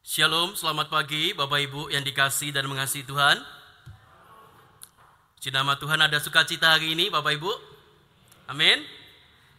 Shalom, 0.00 0.56
selamat 0.56 0.88
pagi 0.88 1.36
Bapak 1.36 1.60
Ibu 1.60 1.92
yang 1.92 2.00
dikasih 2.00 2.56
dan 2.56 2.64
mengasihi 2.64 3.04
Tuhan. 3.04 3.36
Di 5.36 5.52
nama 5.52 5.76
Tuhan 5.76 6.00
ada 6.00 6.16
sukacita 6.16 6.72
hari 6.72 6.96
ini 6.96 7.12
Bapak 7.12 7.36
Ibu. 7.36 7.52
Amin. 8.48 8.80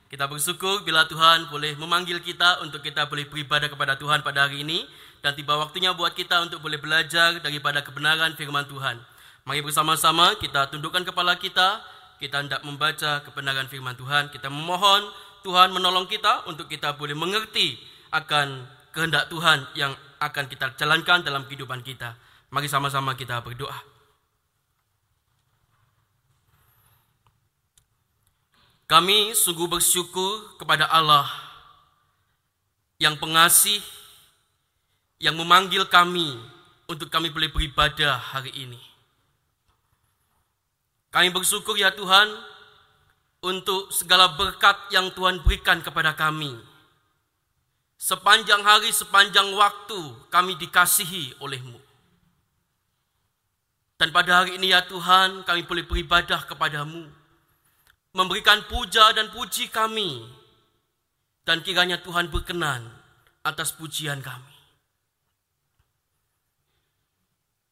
Kita 0.10 0.26
bersyukur 0.26 0.82
bila 0.82 1.06
Tuhan 1.06 1.46
boleh 1.54 1.78
memanggil 1.78 2.26
kita 2.26 2.58
untuk 2.66 2.82
kita 2.82 3.06
boleh 3.06 3.30
beribadah 3.30 3.70
kepada 3.70 4.02
Tuhan 4.02 4.26
pada 4.26 4.50
hari 4.50 4.66
ini. 4.66 4.82
Dan 5.22 5.38
tiba 5.38 5.62
waktunya 5.62 5.94
buat 5.94 6.18
kita 6.18 6.42
untuk 6.42 6.66
boleh 6.66 6.82
belajar 6.82 7.38
daripada 7.38 7.86
kebenaran 7.86 8.34
firman 8.34 8.66
Tuhan. 8.66 8.98
Mari 9.46 9.62
bersama-sama 9.62 10.42
kita 10.42 10.74
tundukkan 10.74 11.06
kepala 11.06 11.38
kita. 11.38 11.86
Kita 12.18 12.42
hendak 12.42 12.66
membaca 12.66 13.22
kebenaran 13.30 13.70
firman 13.70 13.94
Tuhan. 13.94 14.34
Kita 14.34 14.50
memohon 14.50 15.06
Tuhan 15.46 15.70
menolong 15.70 16.10
kita 16.10 16.50
untuk 16.50 16.66
kita 16.66 16.98
boleh 16.98 17.14
mengerti 17.14 17.78
akan 18.10 18.81
kehendak 18.92 19.28
Tuhan 19.32 19.66
yang 19.74 19.96
akan 20.22 20.46
kita 20.46 20.78
jalankan 20.78 21.26
dalam 21.26 21.48
kehidupan 21.50 21.82
kita. 21.82 22.14
Mari 22.52 22.68
sama-sama 22.68 23.16
kita 23.16 23.42
berdoa. 23.42 23.76
Kami 28.86 29.32
sungguh 29.32 29.72
bersyukur 29.72 30.60
kepada 30.60 30.84
Allah 30.92 31.24
yang 33.00 33.16
pengasih, 33.16 33.80
yang 35.16 35.40
memanggil 35.40 35.88
kami 35.88 36.36
untuk 36.92 37.08
kami 37.08 37.32
boleh 37.32 37.48
beribadah 37.48 38.20
hari 38.20 38.52
ini. 38.52 38.78
Kami 41.08 41.32
bersyukur 41.32 41.80
ya 41.80 41.96
Tuhan 41.96 42.28
untuk 43.42 43.96
segala 43.96 44.36
berkat 44.36 44.76
yang 44.92 45.08
Tuhan 45.16 45.40
berikan 45.40 45.80
kepada 45.80 46.12
kami 46.14 46.71
Sepanjang 48.02 48.66
hari, 48.66 48.90
sepanjang 48.90 49.54
waktu 49.54 50.02
kami 50.34 50.58
dikasihi 50.58 51.38
olehmu. 51.38 51.78
Dan 54.02 54.10
pada 54.10 54.42
hari 54.42 54.58
ini 54.58 54.74
ya 54.74 54.82
Tuhan, 54.82 55.46
kami 55.46 55.62
boleh 55.70 55.86
beribadah 55.86 56.50
kepadamu. 56.50 57.06
Memberikan 58.18 58.66
puja 58.66 59.14
dan 59.14 59.30
puji 59.30 59.70
kami. 59.70 60.26
Dan 61.46 61.62
kiranya 61.62 62.02
Tuhan 62.02 62.34
berkenan 62.34 62.90
atas 63.46 63.70
pujian 63.70 64.18
kami. 64.18 64.58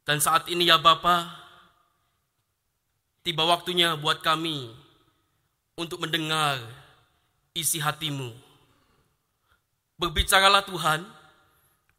Dan 0.06 0.22
saat 0.22 0.46
ini 0.46 0.70
ya 0.70 0.78
Bapa, 0.78 1.26
tiba 3.26 3.50
waktunya 3.50 3.98
buat 3.98 4.22
kami 4.22 4.70
untuk 5.74 6.06
mendengar 6.06 6.62
isi 7.58 7.82
hatimu 7.82 8.49
Berbicaralah 10.00 10.64
Tuhan, 10.64 11.04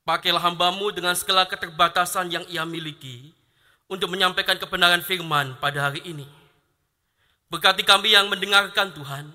pakailah 0.09 0.41
hambamu 0.41 0.89
dengan 0.89 1.13
segala 1.13 1.45
keterbatasan 1.45 2.33
yang 2.33 2.45
ia 2.49 2.65
miliki 2.65 3.37
untuk 3.93 4.09
menyampaikan 4.09 4.57
kebenaran 4.57 5.05
firman 5.05 5.53
pada 5.61 5.93
hari 5.93 6.01
ini. 6.09 6.25
Berkati 7.53 7.85
kami 7.85 8.17
yang 8.17 8.33
mendengarkan 8.33 8.97
Tuhan, 8.97 9.29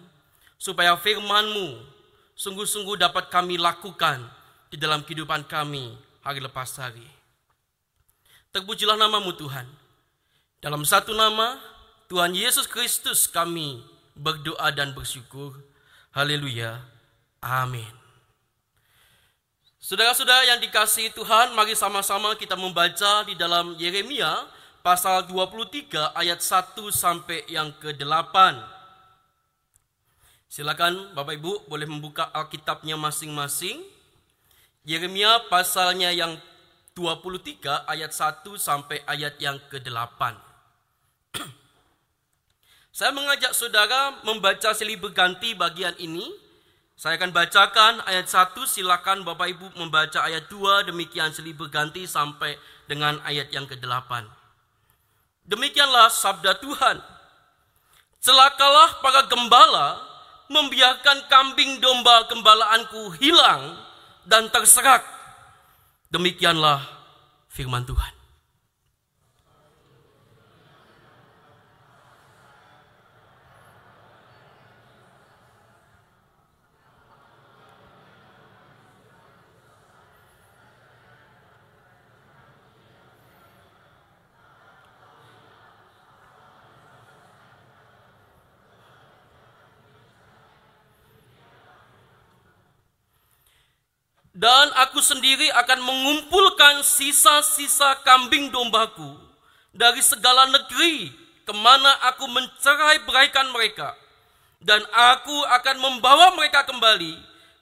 supaya 0.58 0.98
firman-Mu 0.98 1.78
sungguh-sungguh 2.34 2.98
dapat 2.98 3.30
kami 3.30 3.62
lakukan 3.62 4.26
di 4.74 4.82
dalam 4.82 5.06
kehidupan 5.06 5.46
kami 5.46 5.94
hari 6.26 6.42
lepas 6.42 6.74
hari. 6.82 7.06
Terpujilah 8.50 8.98
namamu 8.98 9.36
Tuhan. 9.36 9.68
Dalam 10.58 10.82
satu 10.88 11.14
nama, 11.14 11.62
Tuhan 12.10 12.34
Yesus 12.34 12.66
Kristus 12.66 13.30
kami 13.30 13.84
berdoa 14.16 14.72
dan 14.72 14.96
bersyukur. 14.96 15.60
Haleluya. 16.16 16.80
Amin. 17.44 18.05
Saudara-saudara 19.86 20.50
yang 20.50 20.58
dikasihi 20.58 21.14
Tuhan, 21.14 21.54
mari 21.54 21.78
sama-sama 21.78 22.34
kita 22.34 22.58
membaca 22.58 23.22
di 23.22 23.38
dalam 23.38 23.78
Yeremia 23.78 24.50
pasal 24.82 25.30
23 25.30 26.10
ayat 26.18 26.42
1 26.42 26.74
sampai 26.90 27.46
yang 27.46 27.70
ke-8. 27.78 28.34
Silakan 30.50 31.14
Bapak 31.14 31.38
Ibu 31.38 31.70
boleh 31.70 31.86
membuka 31.86 32.34
Alkitabnya 32.34 32.98
masing-masing. 32.98 33.78
Yeremia 34.90 35.54
pasalnya 35.54 36.10
yang 36.10 36.34
23 36.98 37.86
ayat 37.86 38.10
1 38.10 38.42
sampai 38.58 39.06
ayat 39.06 39.38
yang 39.38 39.62
ke-8. 39.70 40.34
Saya 42.98 43.14
mengajak 43.14 43.54
saudara 43.54 44.18
membaca 44.26 44.74
silih 44.74 44.98
berganti 44.98 45.54
bagian 45.54 45.94
ini 46.02 46.45
saya 46.96 47.20
akan 47.20 47.36
bacakan 47.36 48.00
ayat 48.08 48.24
1, 48.32 48.56
silakan 48.72 49.28
Bapak 49.28 49.52
Ibu 49.52 49.76
membaca 49.76 50.24
ayat 50.24 50.48
2, 50.48 50.88
demikian 50.88 51.36
silih 51.36 51.52
berganti 51.52 52.08
sampai 52.08 52.56
dengan 52.88 53.20
ayat 53.28 53.52
yang 53.52 53.68
ke-8. 53.68 54.24
Demikianlah 55.44 56.08
sabda 56.08 56.56
Tuhan. 56.64 56.98
Celakalah 58.24 59.04
para 59.04 59.28
gembala 59.28 60.02
membiarkan 60.48 61.28
kambing 61.30 61.84
domba 61.84 62.32
gembalaanku 62.32 63.14
hilang 63.20 63.76
dan 64.24 64.48
terserak. 64.50 65.04
Demikianlah 66.10 66.80
firman 67.52 67.84
Tuhan. 67.84 68.25
Dan 94.36 94.68
aku 94.76 95.00
sendiri 95.00 95.48
akan 95.64 95.80
mengumpulkan 95.80 96.84
sisa-sisa 96.84 98.04
kambing 98.04 98.52
dombaku 98.52 99.16
dari 99.72 100.04
segala 100.04 100.52
negeri 100.52 101.08
ke 101.48 101.54
mana 101.56 102.04
aku 102.12 102.28
mencerai 102.28 103.00
beraikan 103.08 103.48
mereka. 103.56 103.96
Dan 104.60 104.84
aku 104.92 105.38
akan 105.56 105.78
membawa 105.80 106.36
mereka 106.36 106.68
kembali 106.68 107.16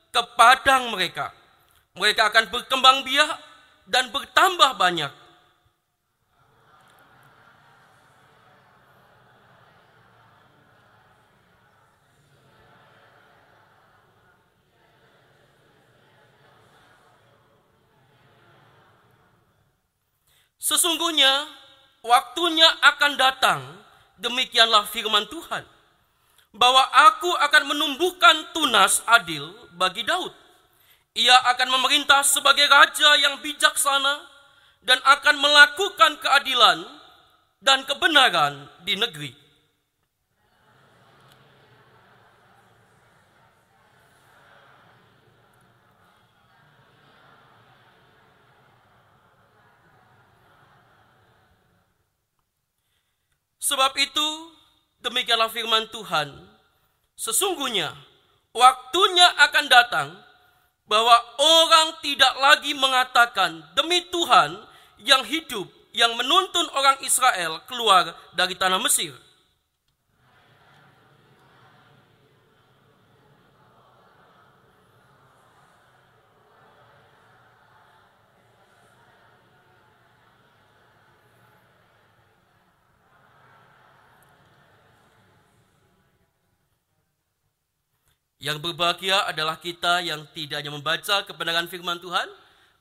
ke 0.10 0.22
padang 0.34 0.90
mereka. 0.90 1.30
Mereka 1.94 2.34
akan 2.34 2.50
berkembang 2.50 3.06
biak 3.06 3.38
dan 3.86 4.10
bertambah 4.10 4.74
banyak 4.74 5.23
Sesungguhnya 20.64 21.44
waktunya 22.08 22.64
akan 22.80 23.20
datang, 23.20 23.60
demikianlah 24.16 24.88
firman 24.88 25.28
Tuhan, 25.28 25.68
bahwa 26.56 26.88
aku 27.12 27.28
akan 27.36 27.64
menumbuhkan 27.68 28.56
tunas 28.56 29.04
adil 29.04 29.44
bagi 29.76 30.08
Daud. 30.08 30.32
Ia 31.20 31.36
akan 31.52 31.68
memerintah 31.68 32.24
sebagai 32.24 32.64
raja 32.72 33.12
yang 33.20 33.44
bijaksana 33.44 34.24
dan 34.88 35.04
akan 35.04 35.36
melakukan 35.44 36.16
keadilan 36.24 36.80
dan 37.60 37.84
kebenaran 37.84 38.64
di 38.88 38.96
negeri. 38.96 39.43
Sebab 53.64 53.96
itu, 53.96 54.28
demikianlah 55.00 55.48
firman 55.48 55.88
Tuhan. 55.88 56.36
Sesungguhnya, 57.16 57.96
waktunya 58.52 59.24
akan 59.40 59.66
datang 59.72 60.08
bahwa 60.84 61.16
orang 61.40 61.96
tidak 62.04 62.34
lagi 62.44 62.76
mengatakan 62.76 63.64
demi 63.72 64.04
Tuhan 64.12 64.60
yang 65.00 65.24
hidup, 65.24 65.64
yang 65.96 66.12
menuntun 66.20 66.68
orang 66.76 67.00
Israel 67.08 67.64
keluar 67.72 68.12
dari 68.36 68.60
tanah 68.60 68.84
Mesir. 68.84 69.16
Yang 88.44 88.60
berbahagia 88.60 89.24
adalah 89.24 89.56
kita 89.56 90.04
yang 90.04 90.28
tidak 90.36 90.60
hanya 90.60 90.76
membaca 90.76 91.24
kebenaran 91.24 91.72
firman 91.72 91.96
Tuhan, 92.04 92.28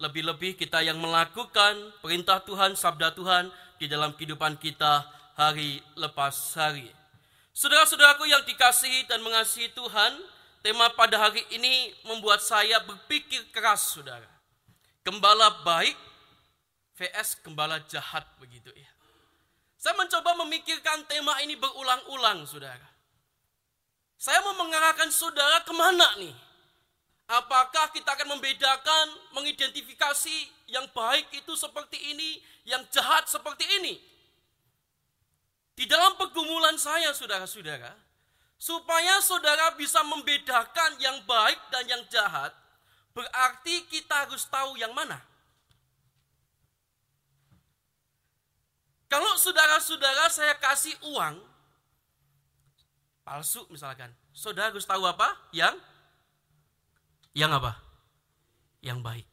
Lebih-lebih 0.02 0.58
kita 0.58 0.82
yang 0.82 0.98
melakukan 0.98 1.78
perintah 2.02 2.42
Tuhan, 2.42 2.74
sabda 2.74 3.14
Tuhan 3.14 3.46
di 3.78 3.86
dalam 3.86 4.10
kehidupan 4.18 4.58
kita 4.58 5.06
hari 5.38 5.78
lepas 5.94 6.34
hari. 6.58 6.90
Saudara-saudaraku 7.54 8.26
yang 8.26 8.42
dikasihi 8.42 9.06
dan 9.06 9.22
mengasihi 9.22 9.70
Tuhan, 9.70 10.18
tema 10.66 10.90
pada 10.98 11.22
hari 11.22 11.46
ini 11.54 11.94
membuat 12.02 12.42
saya 12.42 12.82
berpikir 12.82 13.46
keras, 13.54 13.94
saudara. 13.94 14.26
Gembala 15.06 15.62
baik 15.62 15.94
vs 16.98 17.38
gembala 17.46 17.78
jahat 17.86 18.26
begitu 18.42 18.74
ya. 18.74 18.90
Saya 19.78 19.94
mencoba 19.94 20.34
memikirkan 20.42 21.06
tema 21.06 21.38
ini 21.46 21.54
berulang-ulang, 21.54 22.42
saudara. 22.42 22.91
Saya 24.22 24.38
mau 24.46 24.54
mengarahkan 24.54 25.10
saudara 25.10 25.66
ke 25.66 25.74
mana 25.74 26.06
nih? 26.22 26.30
Apakah 27.26 27.90
kita 27.90 28.14
akan 28.14 28.38
membedakan, 28.38 29.06
mengidentifikasi 29.34 30.46
yang 30.70 30.86
baik 30.94 31.26
itu 31.34 31.58
seperti 31.58 31.98
ini, 32.14 32.38
yang 32.62 32.86
jahat 32.94 33.26
seperti 33.26 33.66
ini? 33.82 33.98
Di 35.74 35.90
dalam 35.90 36.14
pergumulan 36.14 36.78
saya, 36.78 37.10
saudara-saudara, 37.10 37.98
supaya 38.54 39.19
saudara 39.19 39.74
bisa 39.74 40.06
membedakan 40.06 41.02
yang 41.02 41.19
baik 41.26 41.58
dan 41.74 41.82
yang 41.90 42.02
jahat, 42.06 42.54
berarti 43.19 43.90
kita 43.90 44.22
harus 44.22 44.46
tahu 44.46 44.78
yang 44.78 44.94
mana. 44.94 45.19
Kalau 49.10 49.34
saudara-saudara 49.34 50.30
saya 50.30 50.54
kasih 50.62 50.94
uang, 51.10 51.51
palsu 53.22 53.64
misalkan, 53.70 54.10
saudara 54.34 54.70
harus 54.70 54.86
tahu 54.86 55.06
apa? 55.06 55.34
Yang 55.54 55.78
yang 57.32 57.50
apa? 57.54 57.78
Yang 58.84 58.98
baik. 59.00 59.26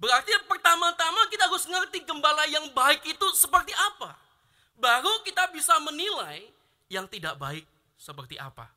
Berarti 0.00 0.32
pertama-tama 0.50 1.30
kita 1.30 1.46
harus 1.46 1.64
ngerti 1.64 2.02
gembala 2.02 2.44
yang 2.50 2.68
baik 2.74 3.06
itu 3.06 3.26
seperti 3.36 3.72
apa 3.72 4.24
baru 4.78 5.22
kita 5.22 5.50
bisa 5.54 5.78
menilai 5.82 6.50
yang 6.90 7.06
tidak 7.06 7.38
baik 7.38 7.64
seperti 7.98 8.38
apa. 8.38 8.70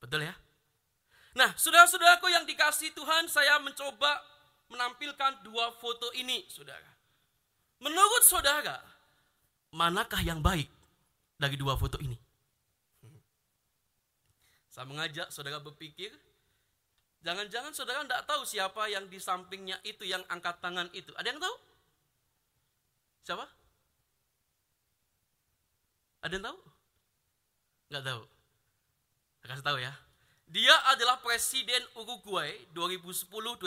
Betul 0.00 0.24
ya? 0.26 0.34
Nah, 1.36 1.54
saudara-saudaraku 1.54 2.26
yang 2.32 2.42
dikasih 2.42 2.90
Tuhan, 2.96 3.30
saya 3.30 3.60
mencoba 3.62 4.18
menampilkan 4.70 5.46
dua 5.46 5.70
foto 5.78 6.10
ini, 6.18 6.46
saudara. 6.50 6.90
Menurut 7.78 8.22
saudara, 8.26 8.82
manakah 9.70 10.18
yang 10.22 10.42
baik 10.42 10.66
dari 11.38 11.54
dua 11.54 11.78
foto 11.78 11.98
ini? 12.02 12.18
Saya 14.80 14.88
mengajak 14.88 15.28
saudara 15.28 15.60
berpikir, 15.60 16.08
jangan-jangan 17.20 17.76
saudara 17.76 18.00
tidak 18.00 18.24
tahu 18.24 18.48
siapa 18.48 18.88
yang 18.88 19.04
di 19.12 19.20
sampingnya 19.20 19.76
itu, 19.84 20.08
yang 20.08 20.24
angkat 20.32 20.56
tangan 20.64 20.88
itu. 20.96 21.12
Ada 21.20 21.36
yang 21.36 21.36
tahu? 21.36 21.52
Siapa? 23.28 23.44
Ada 26.24 26.32
yang 26.32 26.48
tahu? 26.48 26.58
Nggak 27.92 28.04
tahu. 28.08 28.24
Saya 29.44 29.48
kasih 29.52 29.66
tahu 29.68 29.78
ya. 29.84 29.92
Dia 30.48 30.72
adalah 30.96 31.20
presiden 31.20 31.84
Uruguay 32.00 32.56
2010-2015. 32.72 33.60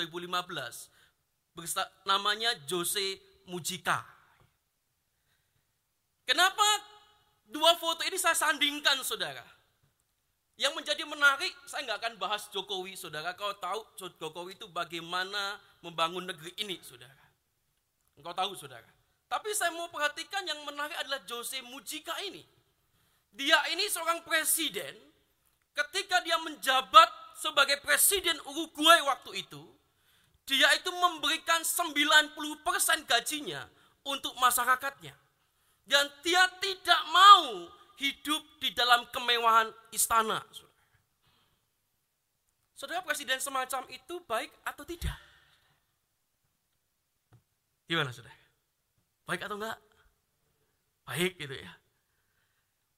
Namanya 2.09 2.57
Jose 2.65 3.21
Mujica. 3.45 4.01
Kenapa 6.25 6.65
dua 7.53 7.77
foto 7.77 8.01
ini 8.01 8.17
saya 8.17 8.33
sandingkan 8.33 8.97
saudara? 9.05 9.52
Yang 10.53 10.73
menjadi 10.77 11.03
menarik, 11.09 11.53
saya 11.65 11.81
nggak 11.89 11.99
akan 11.99 12.13
bahas 12.21 12.45
Jokowi 12.53 12.93
saudara. 12.93 13.33
Kau 13.33 13.57
tahu 13.57 13.81
Jokowi 13.97 14.53
itu 14.53 14.69
bagaimana 14.69 15.57
membangun 15.81 16.29
negeri 16.29 16.53
ini 16.61 16.77
saudara. 16.85 17.25
Engkau 18.13 18.37
tahu 18.37 18.53
saudara. 18.53 18.85
Tapi 19.25 19.49
saya 19.57 19.73
mau 19.73 19.89
perhatikan 19.89 20.45
yang 20.45 20.61
menarik 20.61 20.93
adalah 21.01 21.17
Jose 21.25 21.57
Mujica 21.65 22.13
ini. 22.21 22.45
Dia 23.33 23.57
ini 23.73 23.89
seorang 23.89 24.21
presiden, 24.21 24.93
ketika 25.73 26.21
dia 26.21 26.37
menjabat 26.37 27.09
sebagai 27.33 27.81
presiden 27.81 28.37
Uruguay 28.45 29.01
waktu 29.09 29.41
itu, 29.41 29.73
dia 30.45 30.69
itu 30.77 30.93
memberikan 30.93 31.65
90% 31.65 33.09
gajinya 33.09 33.65
untuk 34.05 34.37
masyarakatnya. 34.37 35.17
Dan 35.83 36.05
dia 36.21 36.45
tidak 36.61 37.01
mau 37.09 37.67
hidup 37.97 38.41
di 38.59 38.73
dalam 38.73 39.05
kemewahan 39.13 39.69
istana. 39.93 40.41
Saudara 42.73 43.05
presiden 43.05 43.39
semacam 43.39 43.87
itu 43.93 44.19
baik 44.27 44.51
atau 44.65 44.83
tidak? 44.83 45.15
Gimana 47.87 48.11
saudara? 48.11 48.35
Baik 49.23 49.41
atau 49.47 49.55
enggak? 49.55 49.79
Baik 51.07 51.33
gitu 51.39 51.55
ya. 51.55 51.71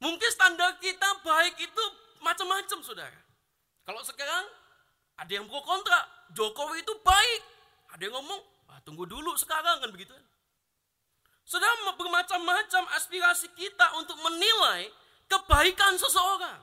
Mungkin 0.01 0.30
standar 0.33 0.77
kita 0.81 1.21
baik 1.21 1.56
itu 1.62 1.83
macam-macam 2.21 2.80
saudara. 2.81 3.19
Kalau 3.86 4.01
sekarang 4.01 4.45
ada 5.15 5.31
yang 5.31 5.45
pro 5.48 5.62
kontra, 5.62 6.01
Jokowi 6.33 6.81
itu 6.81 6.94
baik. 7.06 7.41
Ada 7.95 8.09
yang 8.09 8.15
ngomong, 8.19 8.41
ah, 8.74 8.80
tunggu 8.83 9.07
dulu 9.07 9.38
sekarang 9.38 9.80
kan 9.80 9.89
begitu. 9.94 10.12
Saudara 11.45 11.94
bermacam-macam 11.94 12.83
aspirasi 12.97 13.53
kita 13.53 13.86
untuk 14.01 14.18
menilai 14.25 14.89
kebaikan 15.30 15.94
seseorang. 15.94 16.57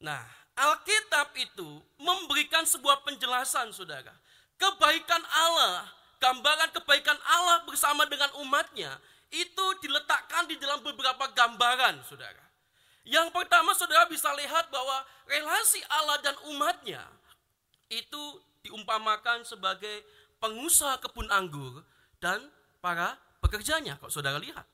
Nah, 0.00 0.24
Alkitab 0.56 1.36
itu 1.36 1.80
memberikan 2.00 2.64
sebuah 2.64 3.04
penjelasan 3.04 3.68
saudara. 3.76 4.12
Kebaikan 4.56 5.20
Allah 5.20 5.92
gambaran 6.24 6.72
kebaikan 6.72 7.18
Allah 7.20 7.68
bersama 7.68 8.08
dengan 8.08 8.32
umatnya 8.40 8.96
itu 9.28 9.66
diletakkan 9.84 10.48
di 10.48 10.56
dalam 10.56 10.80
beberapa 10.80 11.28
gambaran, 11.36 12.00
saudara. 12.06 12.40
Yang 13.04 13.28
pertama, 13.36 13.76
saudara 13.76 14.08
bisa 14.08 14.32
lihat 14.32 14.72
bahwa 14.72 15.04
relasi 15.28 15.84
Allah 15.92 16.16
dan 16.24 16.36
umatnya 16.48 17.04
itu 17.92 18.40
diumpamakan 18.64 19.44
sebagai 19.44 20.00
pengusaha 20.40 20.96
kebun 21.04 21.28
anggur 21.28 21.84
dan 22.22 22.40
para 22.80 23.20
pekerjanya, 23.44 24.00
kalau 24.00 24.08
saudara 24.08 24.40
lihat. 24.40 24.64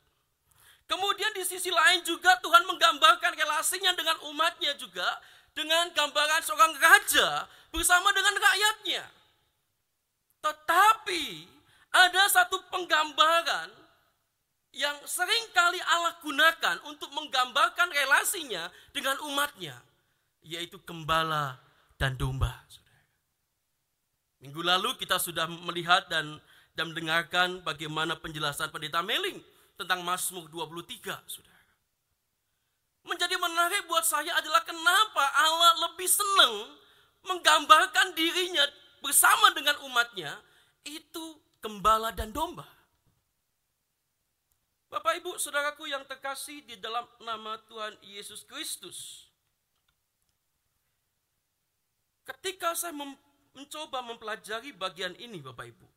Kemudian 0.87 1.35
di 1.35 1.43
sisi 1.47 1.71
lain 1.71 2.03
juga 2.07 2.39
Tuhan 2.43 2.67
menggambarkan 2.67 3.35
relasinya 3.35 3.95
dengan 3.95 4.19
umatnya 4.31 4.75
juga 4.79 5.07
dengan 5.55 5.91
gambaran 5.95 6.43
seorang 6.43 6.75
raja 6.79 7.47
bersama 7.71 8.11
dengan 8.15 8.35
rakyatnya. 8.39 9.05
Tetapi 10.43 11.25
ada 11.91 12.23
satu 12.31 12.59
penggambaran 12.71 13.71
yang 14.71 14.95
sering 15.03 15.51
kali 15.51 15.83
Allah 15.83 16.15
gunakan 16.23 16.77
untuk 16.87 17.11
menggambarkan 17.11 17.91
relasinya 17.91 18.71
dengan 18.95 19.19
umatnya, 19.27 19.75
yaitu 20.47 20.79
gembala 20.87 21.59
dan 21.99 22.15
domba. 22.15 22.67
Minggu 24.41 24.65
lalu 24.65 24.97
kita 24.97 25.21
sudah 25.21 25.45
melihat 25.69 26.09
dan, 26.09 26.41
dan 26.81 26.97
mendengarkan 26.97 27.61
bagaimana 27.61 28.17
penjelasan 28.17 28.73
pendeta 28.73 29.05
Meling 29.05 29.37
tentang 29.77 30.01
Mazmur 30.01 30.49
23, 30.49 31.13
saudara. 31.29 31.61
Menjadi 33.05 33.37
menarik 33.37 33.85
buat 33.85 34.01
saya 34.01 34.33
adalah 34.33 34.65
kenapa 34.65 35.25
Allah 35.45 35.73
lebih 35.85 36.09
senang 36.09 36.73
menggambarkan 37.29 38.17
dirinya 38.17 38.65
bersama 39.05 39.53
dengan 39.53 39.77
umatnya 39.85 40.41
itu 40.89 41.37
gembala 41.61 42.17
dan 42.17 42.33
domba. 42.33 42.65
Bapak 44.89 45.21
Ibu, 45.21 45.37
saudaraku 45.37 45.85
yang 45.85 46.09
terkasih 46.09 46.65
di 46.65 46.81
dalam 46.81 47.05
nama 47.21 47.61
Tuhan 47.69 47.93
Yesus 48.09 48.49
Kristus. 48.49 49.29
Ketika 52.25 52.73
saya 52.73 52.97
mencoba 53.53 54.01
mempelajari 54.01 54.73
bagian 54.73 55.13
ini 55.21 55.45
Bapak 55.45 55.77
Ibu, 55.77 55.90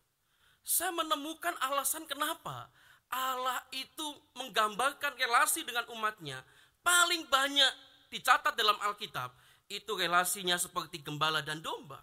saya 0.63 0.95
menemukan 0.95 1.53
alasan 1.59 2.07
kenapa 2.07 2.71
Allah 3.11 3.61
itu 3.75 4.07
menggambarkan 4.39 5.13
relasi 5.19 5.61
dengan 5.67 5.85
umatnya 5.93 6.41
paling 6.81 7.27
banyak 7.29 7.71
dicatat 8.09 8.57
dalam 8.57 8.79
Alkitab 8.81 9.29
itu 9.71 9.91
relasinya 9.95 10.59
seperti 10.59 11.01
gembala 11.01 11.41
dan 11.41 11.63
domba. 11.63 11.99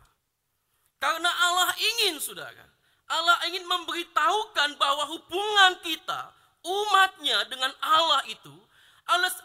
Karena 1.01 1.29
Allah 1.29 1.71
ingin, 1.79 2.21
saudara. 2.21 2.67
Allah 3.11 3.37
ingin 3.51 3.67
memberitahukan 3.67 4.79
bahwa 4.79 5.05
hubungan 5.11 5.73
kita, 5.83 6.31
umatnya 6.63 7.47
dengan 7.49 7.73
Allah 7.83 8.23
itu 8.31 8.53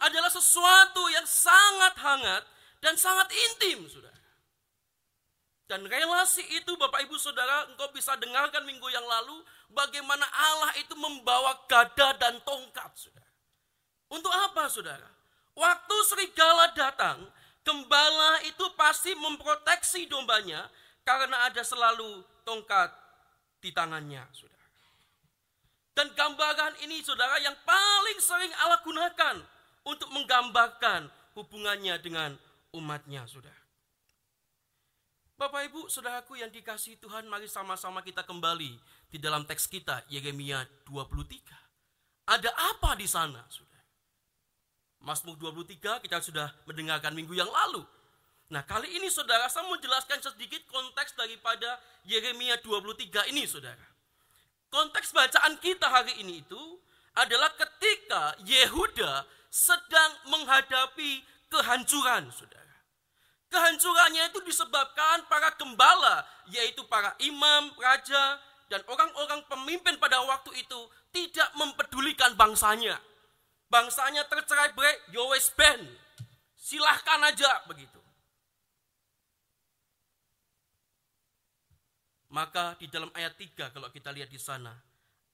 adalah 0.02 0.30
sesuatu 0.30 1.02
yang 1.10 1.26
sangat 1.26 1.94
hangat 1.98 2.44
dan 2.84 2.94
sangat 2.94 3.30
intim, 3.34 3.88
saudara. 3.90 4.14
Dan 5.66 5.82
relasi 5.90 6.46
itu 6.54 6.78
Bapak 6.78 7.10
Ibu 7.10 7.18
Saudara, 7.18 7.66
engkau 7.74 7.90
bisa 7.90 8.14
dengarkan 8.22 8.70
minggu 8.70 8.86
yang 8.94 9.02
lalu 9.02 9.42
bagaimana 9.74 10.22
Allah 10.30 10.78
itu 10.78 10.94
membawa 10.94 11.58
gada 11.66 12.14
dan 12.22 12.38
tongkat, 12.46 12.94
saudara. 12.94 13.34
Untuk 14.14 14.30
apa, 14.30 14.70
saudara? 14.70 15.10
Waktu 15.58 15.96
serigala 16.06 16.70
datang, 16.78 17.26
gembala 17.66 18.46
itu 18.46 18.62
pasti 18.78 19.18
memproteksi 19.18 20.06
dombanya 20.06 20.70
karena 21.02 21.50
ada 21.50 21.66
selalu 21.66 22.22
tongkat 22.46 22.94
di 23.58 23.74
tangannya, 23.74 24.22
saudara. 24.38 24.70
Dan 25.98 26.14
gambaran 26.14 26.78
ini, 26.86 27.02
saudara, 27.02 27.42
yang 27.42 27.58
paling 27.66 28.22
sering 28.22 28.54
Allah 28.62 28.86
gunakan 28.86 29.42
untuk 29.82 30.14
menggambarkan 30.14 31.10
hubungannya 31.34 31.98
dengan 32.06 32.38
umatnya, 32.70 33.26
saudara. 33.26 33.65
Bapak 35.36 35.68
Ibu, 35.68 35.92
saudaraku 35.92 36.40
yang 36.40 36.48
dikasih 36.48 36.96
Tuhan, 36.96 37.28
mari 37.28 37.52
sama-sama 37.52 38.00
kita 38.00 38.24
kembali 38.24 38.72
di 39.12 39.20
dalam 39.20 39.44
teks 39.44 39.68
kita, 39.68 40.08
Yeremia 40.08 40.64
23. 40.88 42.32
Ada 42.32 42.56
apa 42.56 42.96
di 42.96 43.04
sana, 43.04 43.44
saudara? 43.52 43.84
Mazmur 45.04 45.36
23 45.36 46.00
kita 46.08 46.24
sudah 46.24 46.48
mendengarkan 46.64 47.12
minggu 47.12 47.36
yang 47.36 47.52
lalu. 47.52 47.84
Nah 48.48 48.64
kali 48.64 48.88
ini 48.96 49.12
saudara, 49.12 49.52
saya 49.52 49.68
mau 49.68 49.76
jelaskan 49.76 50.24
sedikit 50.24 50.64
konteks 50.72 51.20
daripada 51.20 51.84
Yeremia 52.08 52.56
23 52.64 53.28
ini 53.36 53.44
saudara. 53.44 53.86
Konteks 54.72 55.12
bacaan 55.12 55.60
kita 55.60 55.92
hari 55.92 56.16
ini 56.24 56.48
itu 56.48 56.64
adalah 57.12 57.52
ketika 57.60 58.40
Yehuda 58.40 59.28
sedang 59.52 60.12
menghadapi 60.32 61.22
kehancuran 61.52 62.32
saudara. 62.32 62.65
Kehancurannya 63.56 64.36
itu 64.36 64.44
disebabkan 64.44 65.32
para 65.32 65.56
gembala, 65.56 66.28
yaitu 66.52 66.84
para 66.92 67.16
imam, 67.24 67.72
raja, 67.80 68.36
dan 68.68 68.84
orang-orang 68.84 69.48
pemimpin 69.48 69.96
pada 69.96 70.20
waktu 70.28 70.60
itu 70.60 70.80
tidak 71.16 71.48
mempedulikan 71.56 72.36
bangsanya. 72.36 73.00
Bangsanya 73.72 74.28
tercerai 74.28 74.76
berai, 74.76 74.92
yowes 75.16 75.56
ben. 75.56 75.88
Silahkan 76.60 77.24
aja 77.24 77.64
begitu. 77.72 77.96
Maka 82.36 82.76
di 82.76 82.92
dalam 82.92 83.08
ayat 83.16 83.40
3 83.40 83.72
kalau 83.72 83.88
kita 83.88 84.12
lihat 84.12 84.28
di 84.28 84.36
sana, 84.36 84.76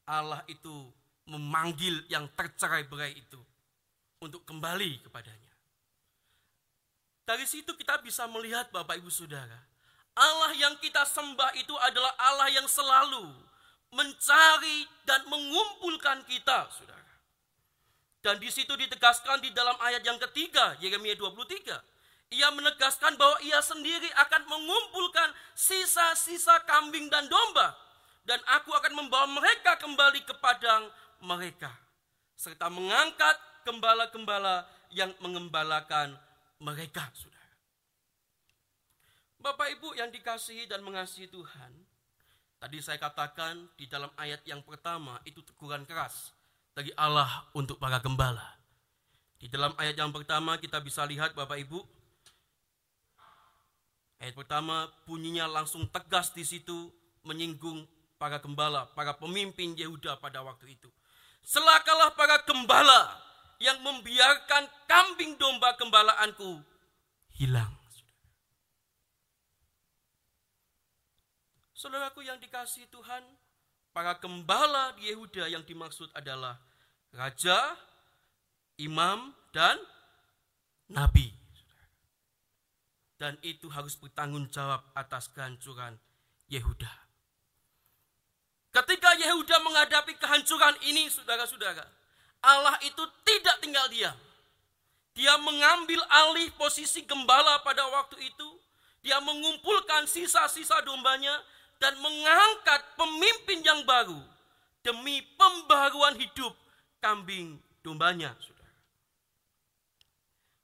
Allah 0.05 0.45
itu 0.45 0.93
memanggil 1.25 2.05
yang 2.05 2.29
tercerai 2.37 2.85
berai 2.85 3.17
itu 3.17 3.41
untuk 4.21 4.45
kembali 4.45 5.01
kepadanya. 5.09 5.50
Dari 7.25 7.45
situ 7.45 7.71
kita 7.77 8.01
bisa 8.01 8.25
melihat 8.27 8.69
Bapak 8.73 8.97
Ibu 8.97 9.09
Saudara, 9.13 9.57
Allah 10.17 10.51
yang 10.57 10.75
kita 10.81 11.05
sembah 11.07 11.55
itu 11.55 11.71
adalah 11.79 12.11
Allah 12.19 12.49
yang 12.51 12.67
selalu 12.67 13.31
mencari 13.91 14.87
dan 15.07 15.23
mengumpulkan 15.27 16.23
kita, 16.27 16.67
Saudara. 16.71 17.01
Dan 18.21 18.37
di 18.37 18.53
situ 18.53 18.71
ditegaskan 18.77 19.41
di 19.41 19.49
dalam 19.49 19.73
ayat 19.81 20.05
yang 20.05 20.21
ketiga, 20.29 20.77
Yeremia 20.77 21.17
23. 21.17 21.73
Ia 22.31 22.47
menegaskan 22.53 23.19
bahwa 23.19 23.35
ia 23.43 23.59
sendiri 23.59 24.07
akan 24.15 24.47
mengumpulkan 24.47 25.35
sisa-sisa 25.51 26.63
kambing 26.63 27.11
dan 27.11 27.27
domba. 27.27 27.75
Dan 28.23 28.39
aku 28.45 28.71
akan 28.71 28.93
membawa 28.93 29.27
mereka 29.27 29.75
kembali 29.81 30.21
ke 30.23 30.37
padang 30.37 30.87
mereka. 31.25 31.73
Serta 32.37 32.69
mengangkat 32.69 33.35
gembala-gembala 33.65 34.69
yang 34.93 35.11
mengembalakan 35.19 36.15
mereka, 36.61 37.09
saudara. 37.17 37.41
Bapak 39.41 39.73
Ibu 39.73 39.97
yang 39.97 40.13
dikasihi 40.13 40.69
dan 40.69 40.85
mengasihi 40.85 41.25
Tuhan, 41.25 41.73
tadi 42.61 42.77
saya 42.77 43.01
katakan 43.01 43.65
di 43.73 43.89
dalam 43.89 44.13
ayat 44.13 44.45
yang 44.45 44.61
pertama 44.61 45.17
itu 45.25 45.41
teguran 45.41 45.81
keras 45.81 46.29
dari 46.77 46.93
Allah 46.93 47.49
untuk 47.57 47.81
para 47.81 47.97
gembala. 47.97 48.61
Di 49.41 49.49
dalam 49.49 49.73
ayat 49.81 49.97
yang 49.97 50.13
pertama 50.13 50.61
kita 50.61 50.77
bisa 50.85 51.01
lihat 51.09 51.33
Bapak 51.33 51.57
Ibu, 51.57 51.81
ayat 54.21 54.37
pertama 54.37 54.85
bunyinya 55.09 55.49
langsung 55.49 55.89
tegas 55.89 56.29
di 56.37 56.45
situ 56.45 56.93
menyinggung 57.25 57.89
para 58.21 58.37
gembala, 58.37 58.85
para 58.93 59.17
pemimpin 59.17 59.73
Yehuda 59.73 60.21
pada 60.21 60.45
waktu 60.45 60.77
itu. 60.77 60.93
Selakalah 61.41 62.13
para 62.13 62.37
gembala 62.45 63.17
yang 63.61 63.77
membiarkan 63.85 64.65
kambing 64.89 65.37
domba 65.37 65.77
gembalaanku 65.77 66.65
hilang. 67.37 67.69
Saudaraku 71.77 72.25
yang 72.25 72.41
dikasih 72.41 72.89
Tuhan, 72.89 73.21
para 73.93 74.17
gembala 74.17 74.97
di 74.97 75.13
Yehuda 75.13 75.49
yang 75.49 75.61
dimaksud 75.65 76.09
adalah 76.17 76.57
raja, 77.13 77.77
imam, 78.81 79.33
dan 79.53 79.77
nabi. 80.89 81.33
Dan 83.21 83.37
itu 83.45 83.69
harus 83.69 83.93
bertanggung 83.97 84.49
jawab 84.49 84.81
atas 84.97 85.29
kehancuran 85.29 85.97
Yehuda. 86.49 86.89
Ketika 88.73 89.13
Yehuda 89.21 89.61
menghadapi 89.61 90.17
kehancuran 90.17 90.77
ini, 90.85 91.05
saudara-saudara, 91.09 92.00
Allah 92.41 92.77
itu 92.81 93.03
tidak 93.21 93.61
tinggal 93.61 93.85
diam. 93.93 94.17
Dia 95.13 95.37
mengambil 95.37 96.01
alih 96.09 96.49
posisi 96.57 97.05
gembala 97.05 97.61
pada 97.61 97.85
waktu 97.89 98.17
itu. 98.25 98.49
Dia 99.01 99.17
mengumpulkan 99.21 100.05
sisa-sisa 100.05 100.81
dombanya 100.85 101.33
dan 101.81 101.97
mengangkat 101.97 102.81
pemimpin 102.97 103.65
yang 103.65 103.81
baru 103.85 104.17
demi 104.85 105.21
pembaruan 105.37 106.17
hidup 106.17 106.53
kambing 107.01 107.57
dombanya. 107.81 108.33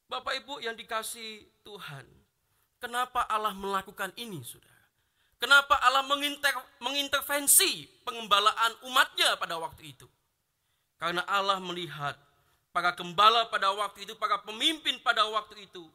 Bapak 0.07 0.39
Ibu 0.39 0.63
yang 0.63 0.77
dikasih 0.77 1.43
Tuhan, 1.67 2.05
kenapa 2.79 3.27
Allah 3.27 3.51
melakukan 3.51 4.13
ini, 4.15 4.39
Saudara? 4.45 4.77
Kenapa 5.37 5.77
Allah 5.83 6.01
menginter, 6.07 6.49
mengintervensi 6.81 7.85
pengembalaan 8.01 8.73
umatnya 8.87 9.37
pada 9.37 9.59
waktu 9.59 9.93
itu? 9.93 10.07
Karena 10.97 11.21
Allah 11.29 11.61
melihat 11.61 12.17
para 12.73 12.93
gembala 12.93 13.45
pada 13.49 13.73
waktu 13.73 14.05
itu, 14.05 14.13
para 14.17 14.41
pemimpin 14.41 14.97
pada 15.05 15.25
waktu 15.29 15.69
itu, 15.69 15.85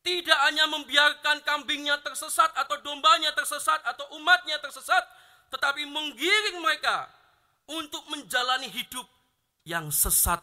tidak 0.00 0.38
hanya 0.48 0.64
membiarkan 0.68 1.44
kambingnya 1.44 2.00
tersesat 2.00 2.48
atau 2.56 2.76
dombanya 2.80 3.32
tersesat 3.36 3.80
atau 3.84 4.16
umatnya 4.16 4.56
tersesat, 4.60 5.04
tetapi 5.52 5.84
menggiring 5.84 6.60
mereka 6.60 7.08
untuk 7.68 8.04
menjalani 8.08 8.68
hidup 8.72 9.04
yang 9.68 9.92
sesat 9.92 10.40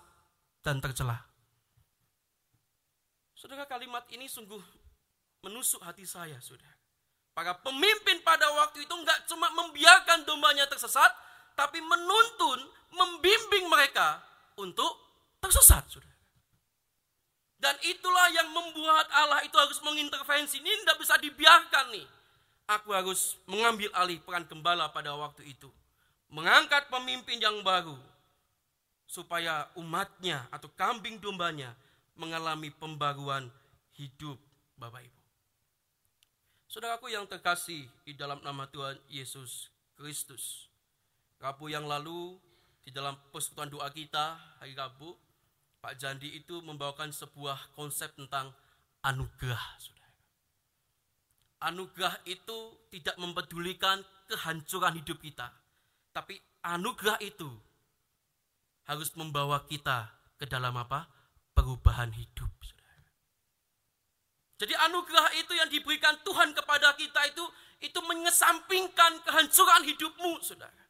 dan 0.61 0.77
tercela. 0.77 1.17
Saudara 3.37 3.65
kalimat 3.69 4.05
ini 4.13 4.25
sungguh 4.29 4.61
menusuk 5.45 5.81
hati 5.85 6.05
saya, 6.05 6.37
saudara. 6.41 6.73
Para 7.37 7.53
pemimpin 7.61 8.25
pada 8.25 8.49
waktu 8.49 8.81
itu 8.81 8.93
nggak 8.93 9.29
cuma 9.29 9.49
membiarkan 9.53 10.25
dombanya 10.25 10.65
tersesat, 10.65 11.13
tapi 11.57 11.81
menuntun, 11.81 12.61
membimbing 12.93 13.65
mereka 13.65 14.21
untuk 14.61 14.93
tersesat. 15.41 15.81
Saudara. 15.89 16.13
Dan 17.57 17.73
itulah 17.81 18.29
yang 18.29 18.53
membuat 18.53 19.09
Allah 19.09 19.41
itu 19.41 19.57
harus 19.57 19.81
mengintervensi. 19.81 20.61
Ini 20.61 20.85
tidak 20.85 21.01
bisa 21.01 21.17
dibiarkan 21.17 21.85
nih. 21.89 22.07
Aku 22.69 22.93
harus 22.93 23.33
mengambil 23.49 23.89
alih 23.97 24.21
peran 24.21 24.45
gembala 24.45 24.93
pada 24.93 25.17
waktu 25.17 25.49
itu. 25.49 25.73
Mengangkat 26.29 26.93
pemimpin 26.93 27.41
yang 27.41 27.65
baru. 27.65 27.97
Supaya 29.09 29.65
umatnya 29.73 30.45
atau 30.53 30.69
kambing 30.77 31.17
dombanya 31.17 31.73
mengalami 32.13 32.69
pembaruan 32.69 33.49
hidup 33.97 34.37
Bapak 34.77 35.01
Ibu. 35.01 35.21
Saudaraku 36.67 37.07
yang 37.09 37.25
terkasih 37.25 37.87
di 38.03 38.13
dalam 38.13 38.43
nama 38.43 38.67
Tuhan 38.69 38.99
Yesus 39.07 39.71
Kristus. 39.95 40.67
Rabu 41.37 41.69
yang 41.69 41.85
lalu 41.85 42.33
di 42.81 42.89
dalam 42.89 43.13
persekutuan 43.29 43.69
doa 43.69 43.89
kita 43.93 44.37
hari 44.57 44.73
Rabu, 44.73 45.13
Pak 45.77 45.93
Jandi 46.01 46.33
itu 46.33 46.59
membawakan 46.65 47.13
sebuah 47.13 47.77
konsep 47.77 48.09
tentang 48.17 48.49
anugerah. 49.05 49.65
Saudara. 49.77 50.17
Anugerah 51.69 52.15
itu 52.25 52.57
tidak 52.89 53.15
mempedulikan 53.21 54.01
kehancuran 54.25 54.97
hidup 54.97 55.21
kita, 55.21 55.53
tapi 56.09 56.41
anugerah 56.65 57.21
itu 57.21 57.49
harus 58.89 59.13
membawa 59.13 59.61
kita 59.69 60.09
ke 60.41 60.49
dalam 60.49 60.73
apa? 60.73 61.05
Perubahan 61.53 62.13
hidup. 62.13 62.57
Jadi 64.57 64.73
anugerah 64.73 65.37
itu 65.37 65.53
yang 65.53 65.69
diberikan 65.69 66.17
Tuhan 66.25 66.49
kepada 66.57 66.97
kita 66.97 67.29
itu 67.29 67.45
itu 67.77 67.99
mengesampingkan 68.01 69.21
kehancuran 69.21 69.85
hidupmu, 69.85 70.41
saudara. 70.41 70.86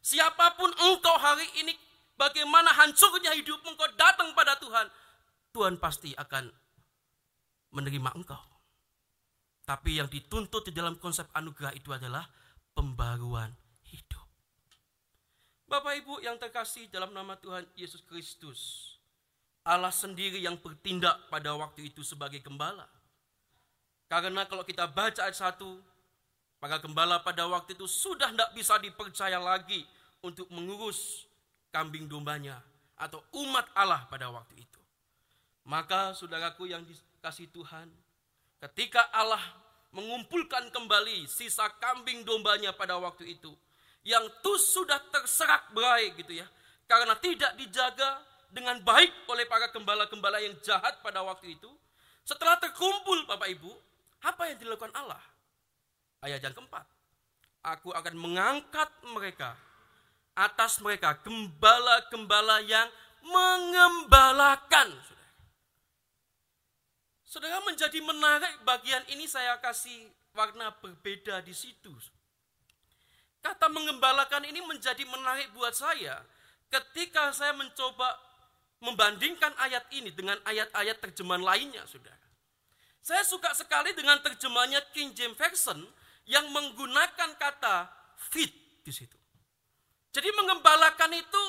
Siapa 0.00 0.56
pun 0.56 0.72
engkau 0.72 1.16
hari 1.20 1.44
ini, 1.60 1.76
bagaimana 2.16 2.72
hancurnya 2.72 3.36
hidupmu, 3.36 3.76
engkau 3.76 3.90
datang 4.00 4.32
pada 4.32 4.56
Tuhan, 4.56 4.88
Tuhan 5.52 5.76
pasti 5.76 6.16
akan 6.16 6.48
menerima 7.76 8.10
engkau. 8.16 8.40
Tapi 9.68 10.02
yang 10.02 10.10
dituntut 10.10 10.66
di 10.66 10.72
dalam 10.74 10.98
konsep 10.98 11.28
anugerah 11.30 11.70
itu 11.76 11.92
adalah 11.94 12.26
pembaruan 12.74 13.54
hidup. 13.86 14.26
Bapak 15.70 16.02
Ibu 16.02 16.24
yang 16.26 16.40
terkasih 16.40 16.90
dalam 16.90 17.14
nama 17.14 17.38
Tuhan 17.38 17.62
Yesus 17.78 18.02
Kristus, 18.02 18.90
Allah 19.62 19.94
sendiri 19.94 20.42
yang 20.42 20.58
bertindak 20.58 21.30
pada 21.30 21.54
waktu 21.54 21.92
itu 21.92 22.02
sebagai 22.02 22.42
gembala. 22.42 22.88
Karena 24.10 24.42
kalau 24.48 24.66
kita 24.66 24.90
baca 24.90 25.22
ayat 25.22 25.38
1, 25.38 25.62
Para 26.60 26.76
gembala 26.76 27.24
pada 27.24 27.48
waktu 27.48 27.72
itu 27.72 27.88
sudah 27.88 28.28
tidak 28.36 28.52
bisa 28.52 28.76
dipercaya 28.76 29.40
lagi 29.40 29.80
untuk 30.20 30.44
mengurus 30.52 31.24
kambing 31.72 32.04
dombanya 32.04 32.60
atau 33.00 33.24
umat 33.32 33.64
Allah 33.72 34.04
pada 34.12 34.28
waktu 34.28 34.60
itu. 34.60 34.80
Maka 35.64 36.12
saudaraku 36.12 36.68
yang 36.68 36.84
dikasih 36.84 37.48
Tuhan, 37.48 37.88
ketika 38.60 39.08
Allah 39.08 39.40
mengumpulkan 39.96 40.68
kembali 40.68 41.24
sisa 41.24 41.64
kambing 41.80 42.28
dombanya 42.28 42.76
pada 42.76 43.00
waktu 43.00 43.40
itu, 43.40 43.56
yang 44.04 44.28
tuh 44.44 44.60
sudah 44.60 45.00
terserak 45.08 45.72
berai 45.72 46.12
gitu 46.12 46.44
ya, 46.44 46.46
karena 46.84 47.16
tidak 47.16 47.56
dijaga 47.56 48.20
dengan 48.52 48.76
baik 48.84 49.24
oleh 49.32 49.48
para 49.48 49.72
gembala-gembala 49.72 50.44
yang 50.44 50.52
jahat 50.60 51.00
pada 51.00 51.24
waktu 51.24 51.56
itu, 51.56 51.70
setelah 52.26 52.60
terkumpul 52.60 53.24
Bapak 53.24 53.48
Ibu, 53.48 53.72
apa 54.28 54.52
yang 54.52 54.58
dilakukan 54.60 54.92
Allah? 54.92 55.22
Ayat 56.20 56.44
yang 56.44 56.52
keempat. 56.52 56.84
Aku 57.64 57.92
akan 57.96 58.16
mengangkat 58.16 58.88
mereka 59.12 59.56
atas 60.36 60.80
mereka 60.80 61.16
gembala-gembala 61.20 62.60
yang 62.64 62.88
mengembalakan. 63.24 64.96
Saudara 67.24 67.60
menjadi 67.64 68.00
menarik 68.00 68.64
bagian 68.64 69.04
ini 69.12 69.28
saya 69.28 69.60
kasih 69.60 70.08
warna 70.32 70.72
berbeda 70.80 71.40
di 71.44 71.52
situ. 71.56 71.92
Kata 73.40 73.72
mengembalakan 73.72 74.44
ini 74.44 74.60
menjadi 74.60 75.04
menarik 75.08 75.48
buat 75.56 75.72
saya 75.72 76.20
ketika 76.68 77.32
saya 77.32 77.56
mencoba 77.56 78.16
membandingkan 78.80 79.52
ayat 79.60 79.84
ini 79.92 80.12
dengan 80.12 80.36
ayat-ayat 80.44 80.96
terjemahan 81.00 81.44
lainnya, 81.44 81.84
saudara. 81.84 82.16
Saya 83.00 83.24
suka 83.24 83.52
sekali 83.56 83.96
dengan 83.96 84.20
terjemahnya 84.20 84.80
King 84.92 85.16
James 85.16 85.36
Version 85.36 85.80
yang 86.30 86.46
menggunakan 86.54 87.34
kata 87.34 87.90
fit 88.30 88.54
di 88.86 88.92
situ. 88.94 89.18
Jadi 90.14 90.30
mengembalakan 90.30 91.10
itu 91.18 91.42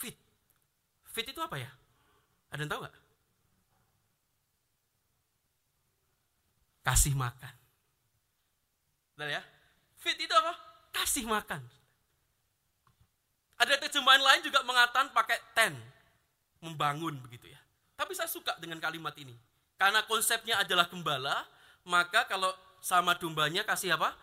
fit. 0.00 0.16
Fit 1.12 1.28
itu 1.28 1.40
apa 1.44 1.60
ya? 1.60 1.68
Ada 2.48 2.64
yang 2.64 2.72
tahu 2.72 2.80
nggak? 2.88 2.96
Kasih 6.88 7.12
makan. 7.12 7.54
Betul 9.12 9.28
ya? 9.28 9.44
Fit 10.00 10.16
itu 10.16 10.32
apa? 10.32 10.56
Kasih 10.88 11.28
makan. 11.28 11.60
Ada 13.60 13.76
terjemahan 13.76 14.24
lain 14.24 14.40
juga 14.40 14.64
mengatakan 14.64 15.12
pakai 15.12 15.36
ten. 15.52 15.76
Membangun 16.64 17.20
begitu 17.20 17.52
ya. 17.52 17.60
Tapi 17.92 18.16
saya 18.16 18.30
suka 18.30 18.56
dengan 18.56 18.80
kalimat 18.80 19.12
ini. 19.20 19.36
Karena 19.76 20.00
konsepnya 20.08 20.64
adalah 20.64 20.88
gembala, 20.88 21.44
maka 21.84 22.24
kalau 22.24 22.50
sama 22.80 23.14
dombanya 23.18 23.66
kasih 23.66 23.94
apa? 23.94 24.14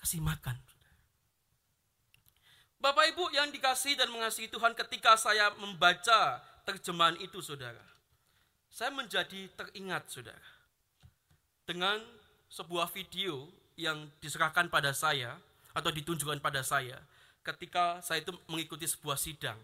Kasih 0.00 0.20
makan. 0.20 0.58
Bapak 2.82 3.14
Ibu 3.14 3.30
yang 3.30 3.54
dikasih 3.54 3.94
dan 3.94 4.10
mengasihi 4.10 4.50
Tuhan 4.50 4.74
ketika 4.74 5.14
saya 5.14 5.54
membaca 5.54 6.42
terjemahan 6.66 7.14
itu 7.22 7.38
saudara. 7.38 7.82
Saya 8.66 8.90
menjadi 8.90 9.46
teringat 9.54 10.10
saudara. 10.10 10.50
Dengan 11.62 12.02
sebuah 12.50 12.90
video 12.90 13.46
yang 13.78 14.10
diserahkan 14.18 14.66
pada 14.66 14.90
saya 14.90 15.38
atau 15.72 15.94
ditunjukkan 15.94 16.42
pada 16.42 16.66
saya 16.66 16.98
ketika 17.46 18.02
saya 18.02 18.26
itu 18.26 18.34
mengikuti 18.50 18.90
sebuah 18.90 19.14
sidang. 19.14 19.58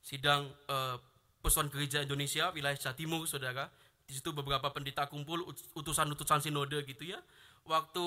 Sidang 0.00 0.48
eh, 0.48 0.96
Persatuan 1.44 1.72
Gereja 1.72 2.04
Indonesia 2.04 2.48
wilayah 2.52 2.76
Jawa 2.76 2.96
Timur 2.96 3.24
saudara 3.24 3.68
di 4.04 4.12
situ 4.12 4.34
beberapa 4.34 4.68
pendeta 4.74 5.06
kumpul 5.06 5.44
utusan-utusan 5.76 6.42
sinode 6.44 6.82
gitu 6.84 7.14
ya 7.14 7.20
waktu 7.68 8.04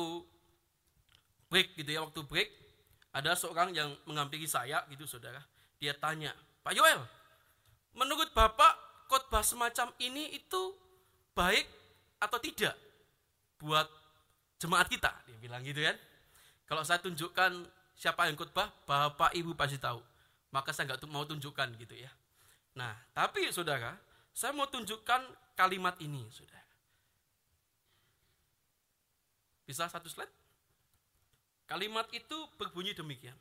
break 1.49 1.77
gitu 1.77 1.89
ya 1.93 2.01
waktu 2.01 2.21
break 2.25 2.49
ada 3.13 3.37
seorang 3.37 3.73
yang 3.77 3.93
mengampiri 4.09 4.49
saya 4.49 4.81
gitu 4.89 5.05
saudara. 5.05 5.41
Dia 5.77 5.93
tanya 5.93 6.33
Pak 6.65 6.73
Yoel 6.73 7.01
menurut 7.93 8.33
Bapak 8.33 9.05
khotbah 9.09 9.45
semacam 9.45 9.93
ini 10.01 10.33
itu 10.33 10.73
baik 11.37 11.65
atau 12.17 12.37
tidak 12.41 12.73
buat 13.61 13.85
jemaat 14.57 14.89
kita? 14.89 15.13
Dia 15.29 15.37
bilang 15.37 15.61
gitu 15.61 15.85
kan. 15.85 15.97
Kalau 16.65 16.81
saya 16.81 16.97
tunjukkan 17.03 17.51
siapa 17.93 18.25
yang 18.25 18.35
khotbah 18.39 18.73
Bapak 18.89 19.37
Ibu 19.37 19.53
pasti 19.53 19.77
tahu. 19.77 20.01
Maka 20.53 20.73
saya 20.73 20.93
nggak 20.93 21.05
mau 21.09 21.25
tunjukkan 21.25 21.77
gitu 21.77 21.95
ya. 21.97 22.09
Nah 22.77 22.93
tapi 23.13 23.49
saudara 23.53 23.93
saya 24.33 24.49
mau 24.49 24.65
tunjukkan 24.65 25.21
kalimat 25.53 25.93
ini, 26.01 26.25
sudah. 26.33 26.62
Bisa 29.63 29.87
satu 29.87 30.11
slide? 30.11 30.31
Kalimat 31.67 32.07
itu 32.11 32.37
berbunyi 32.59 32.91
demikian. 32.91 33.35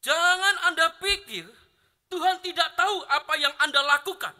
Jangan 0.00 0.72
Anda 0.72 0.96
pikir 1.00 1.48
Tuhan 2.10 2.42
tidak 2.42 2.74
tahu 2.74 2.96
apa 3.06 3.34
yang 3.38 3.54
Anda 3.62 3.80
lakukan. 3.86 4.34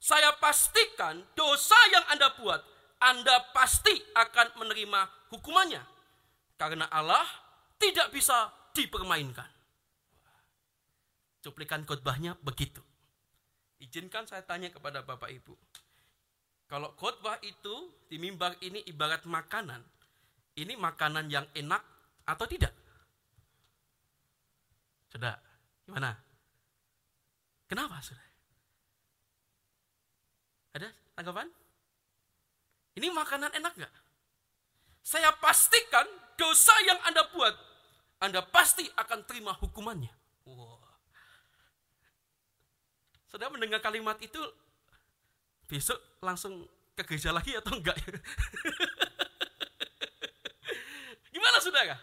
Saya 0.00 0.32
pastikan 0.40 1.20
dosa 1.36 1.76
yang 1.92 2.04
Anda 2.08 2.32
buat, 2.40 2.60
Anda 2.96 3.52
pasti 3.52 3.92
akan 4.16 4.56
menerima 4.64 5.00
hukumannya. 5.28 5.82
Karena 6.56 6.88
Allah 6.88 7.24
tidak 7.76 8.08
bisa 8.08 8.48
dipermainkan. 8.72 9.48
Cuplikan 11.40 11.84
khotbahnya 11.84 12.36
begitu. 12.40 12.80
Izinkan 13.80 14.28
saya 14.28 14.44
tanya 14.44 14.68
kepada 14.68 15.00
Bapak 15.00 15.32
Ibu. 15.32 15.56
Kalau 16.70 16.94
khotbah 16.94 17.42
itu 17.42 17.90
di 18.06 18.14
mimbar 18.22 18.54
ini 18.62 18.78
ibarat 18.86 19.26
makanan, 19.26 19.82
ini 20.54 20.78
makanan 20.78 21.26
yang 21.26 21.42
enak 21.50 21.82
atau 22.22 22.46
tidak? 22.46 22.70
Sudah, 25.10 25.34
gimana? 25.82 26.14
Kenapa, 27.66 27.98
sudah? 27.98 28.22
Ada 30.78 30.94
tanggapan? 31.18 31.50
Ini 32.94 33.10
makanan 33.18 33.50
enak 33.50 33.74
nggak? 33.74 33.94
Saya 35.02 35.34
pastikan 35.42 36.06
dosa 36.38 36.74
yang 36.86 37.02
Anda 37.02 37.26
buat, 37.34 37.54
Anda 38.22 38.46
pasti 38.46 38.86
akan 38.94 39.26
terima 39.26 39.58
hukumannya. 39.58 40.14
Wow. 40.46 40.78
Saudara 43.26 43.50
mendengar 43.50 43.82
kalimat 43.82 44.14
itu 44.22 44.38
besok 45.70 46.18
langsung 46.18 46.66
ke 46.98 47.06
gereja 47.06 47.30
lagi 47.30 47.54
atau 47.54 47.78
enggak? 47.78 47.94
Gimana 51.34 51.56
saudara? 51.62 51.94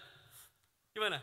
Gimana? 0.95 1.19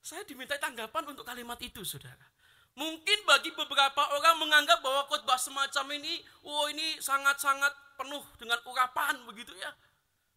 Saya 0.00 0.24
diminta 0.24 0.56
tanggapan 0.56 1.12
untuk 1.12 1.28
kalimat 1.28 1.60
itu 1.60 1.84
saudara. 1.84 2.24
Mungkin 2.72 3.28
bagi 3.28 3.52
beberapa 3.52 4.16
orang 4.16 4.40
menganggap 4.40 4.80
bahwa 4.80 5.04
khotbah 5.12 5.36
semacam 5.36 6.00
ini, 6.00 6.24
oh 6.48 6.72
ini 6.72 6.96
sangat-sangat 7.02 8.00
penuh 8.00 8.24
dengan 8.40 8.56
urapan 8.64 9.20
begitu 9.28 9.52
ya. 9.60 9.68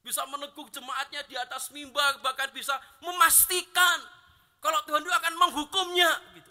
Bisa 0.04 0.28
meneguh 0.28 0.68
jemaatnya 0.74 1.24
di 1.30 1.40
atas 1.40 1.72
mimbar, 1.72 2.20
bahkan 2.20 2.52
bisa 2.52 2.76
memastikan 3.00 4.04
kalau 4.60 4.84
Tuhan 4.84 5.02
itu 5.02 5.14
akan 5.14 5.34
menghukumnya 5.40 6.12
gitu. 6.36 6.51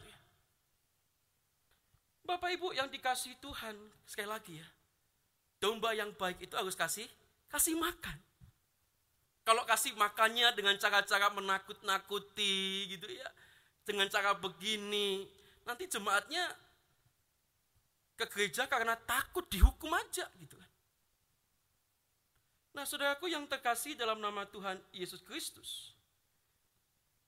Bapak 2.30 2.54
Ibu 2.54 2.78
yang 2.78 2.86
dikasih 2.86 3.42
Tuhan, 3.42 3.74
sekali 4.06 4.30
lagi 4.30 4.62
ya. 4.62 4.68
Domba 5.58 5.90
yang 5.90 6.14
baik 6.14 6.46
itu 6.46 6.54
harus 6.54 6.78
kasih 6.78 7.10
kasih 7.50 7.74
makan. 7.74 8.14
Kalau 9.42 9.66
kasih 9.66 9.98
makannya 9.98 10.54
dengan 10.54 10.78
cara-cara 10.78 11.26
menakut-nakuti 11.34 12.86
gitu 12.86 13.10
ya. 13.10 13.26
Dengan 13.82 14.06
cara 14.06 14.38
begini, 14.38 15.26
nanti 15.66 15.90
jemaatnya 15.90 16.46
ke 18.14 18.30
gereja 18.30 18.70
karena 18.70 18.94
takut 18.94 19.50
dihukum 19.50 19.90
aja 19.90 20.30
gitu 20.38 20.54
kan. 20.54 20.70
Nah, 22.78 22.86
saudaraku 22.86 23.26
yang 23.26 23.50
terkasih 23.50 23.98
dalam 23.98 24.22
nama 24.22 24.46
Tuhan 24.46 24.78
Yesus 24.94 25.18
Kristus. 25.26 25.98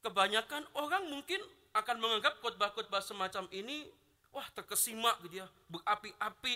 Kebanyakan 0.06 0.62
orang 0.78 1.10
mungkin 1.10 1.42
akan 1.74 1.98
menganggap 1.98 2.38
khotbah-khotbah 2.38 3.02
semacam 3.02 3.50
ini 3.50 3.90
Wah 4.32 4.48
terkesima 4.56 5.12
gitu 5.28 5.44
ya, 5.44 5.46
berapi-api, 5.68 6.54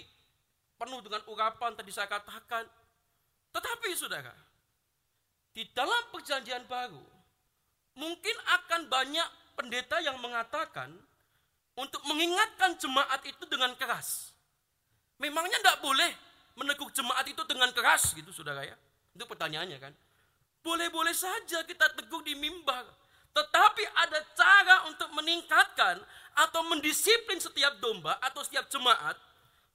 penuh 0.81 1.01
dengan 1.05 1.23
urapan 1.29 1.77
tadi 1.77 1.93
saya 1.93 2.09
katakan. 2.09 2.65
Tetapi 3.53 3.89
saudara, 3.93 4.33
di 5.53 5.65
dalam 5.77 6.09
perjanjian 6.13 6.65
baru, 6.65 7.05
mungkin 7.97 8.37
akan 8.61 8.89
banyak 8.89 9.29
pendeta 9.57 10.01
yang 10.05 10.21
mengatakan 10.21 10.93
untuk 11.77 12.01
mengingatkan 12.09 12.77
jemaat 12.81 13.21
itu 13.29 13.45
dengan 13.49 13.73
keras. 13.77 14.33
Memangnya 15.21 15.61
tidak 15.61 15.81
boleh 15.81 16.13
meneguk 16.57 16.93
jemaat 16.93 17.25
itu 17.29 17.45
dengan 17.45 17.73
keras 17.73 18.17
gitu 18.17 18.33
saudara 18.33 18.65
ya. 18.65 18.77
Itu 19.13 19.25
pertanyaannya 19.29 19.79
kan. 19.81 19.93
Boleh-boleh 20.65 21.13
saja 21.17 21.65
kita 21.65 21.93
teguh 21.97 22.21
di 22.25 22.37
mimbar. 22.37 22.85
Tetapi 23.37 23.85
ada 23.85 24.21
cara 24.33 24.77
untuk 24.89 25.13
meningkatkan 25.13 26.01
atau 26.37 26.63
mendisiplin 26.69 27.41
setiap 27.41 27.81
domba 27.81 28.21
atau 28.21 28.45
setiap 28.45 28.69
jemaat 28.69 29.17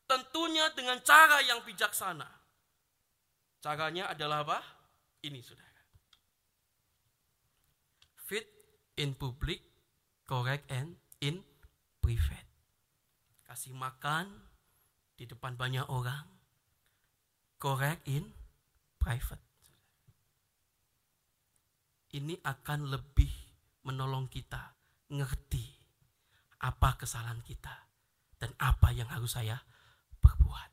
tentunya 0.06 0.70
dengan 0.78 1.02
cara 1.02 1.42
yang 1.42 1.66
bijaksana. 1.66 2.30
Caranya 3.62 4.14
adalah 4.14 4.46
apa? 4.46 4.60
ini 5.22 5.40
saudara. 5.42 5.82
Fit 8.26 8.48
in 8.98 9.14
public, 9.14 9.62
correct 10.26 10.66
and 10.74 10.98
in 11.22 11.46
private. 12.02 12.50
Kasih 13.46 13.76
makan 13.78 14.50
di 15.14 15.30
depan 15.30 15.54
banyak 15.54 15.86
orang, 15.86 16.26
correct 17.62 18.02
in 18.10 18.34
private. 18.98 19.44
Ini 22.12 22.42
akan 22.44 22.92
lebih 22.92 23.32
menolong 23.88 24.28
kita 24.28 24.76
ngerti 25.14 25.81
apa 26.62 26.94
kesalahan 27.02 27.42
kita 27.42 27.74
dan 28.38 28.54
apa 28.62 28.94
yang 28.94 29.10
harus 29.10 29.34
saya 29.34 29.58
perbuat. 30.22 30.70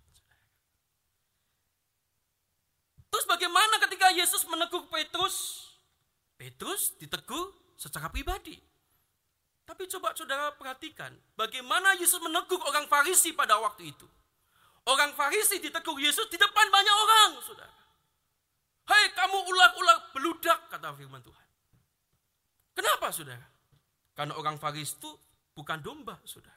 Terus 3.08 3.24
bagaimana 3.24 3.80
ketika 3.88 4.12
Yesus 4.12 4.44
menegur 4.44 4.84
Petrus? 4.92 5.64
Petrus 6.36 6.94
ditegur 7.00 7.56
secara 7.74 8.12
pribadi. 8.12 8.54
Tapi 9.64 9.84
coba 9.84 10.16
saudara 10.16 10.52
perhatikan, 10.56 11.12
bagaimana 11.36 11.96
Yesus 12.00 12.20
menegur 12.24 12.60
orang 12.64 12.88
Farisi 12.88 13.36
pada 13.36 13.60
waktu 13.60 13.92
itu. 13.92 14.08
Orang 14.88 15.12
Farisi 15.12 15.60
ditegur 15.60 16.00
Yesus 16.00 16.24
di 16.32 16.40
depan 16.40 16.66
banyak 16.72 16.96
orang, 16.96 17.30
saudara. 17.44 17.76
Hei 18.88 19.12
kamu 19.12 19.36
ular-ular 19.44 19.98
beludak, 20.16 20.72
kata 20.72 20.96
firman 20.96 21.20
Tuhan. 21.20 21.46
Kenapa, 22.72 23.12
saudara? 23.12 23.44
Karena 24.16 24.32
orang 24.40 24.56
Farisi 24.56 24.96
itu 24.96 25.12
bukan 25.58 25.82
domba, 25.82 26.22
saudara. 26.22 26.54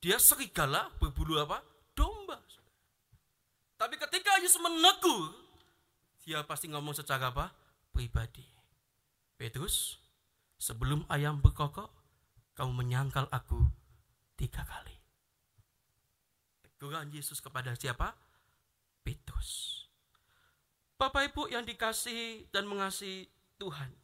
Dia 0.00 0.16
serigala 0.16 0.88
berbulu 0.96 1.36
apa? 1.36 1.60
Domba, 1.92 2.40
saudara. 2.48 2.80
Tapi 3.76 4.00
ketika 4.00 4.40
Yesus 4.40 4.56
menegur, 4.64 5.36
dia 6.24 6.40
pasti 6.48 6.72
ngomong 6.72 6.96
secara 6.96 7.28
apa? 7.28 7.52
Pribadi. 7.92 8.48
Petrus, 9.36 10.00
sebelum 10.56 11.04
ayam 11.12 11.44
berkokok, 11.44 11.92
kamu 12.56 12.72
menyangkal 12.72 13.28
aku 13.28 13.60
tiga 14.40 14.64
kali. 14.64 14.96
Teguran 16.64 17.12
Yesus 17.12 17.44
kepada 17.44 17.76
siapa? 17.76 18.16
Petrus. 19.04 19.84
Bapak 20.96 21.28
Ibu 21.28 21.52
yang 21.52 21.68
dikasih 21.68 22.48
dan 22.48 22.64
mengasihi 22.64 23.28
Tuhan. 23.60 24.03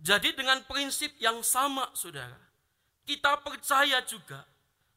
Jadi 0.00 0.32
dengan 0.32 0.64
prinsip 0.64 1.12
yang 1.20 1.44
sama 1.44 1.92
saudara, 1.92 2.36
kita 3.04 3.36
percaya 3.44 4.00
juga 4.08 4.40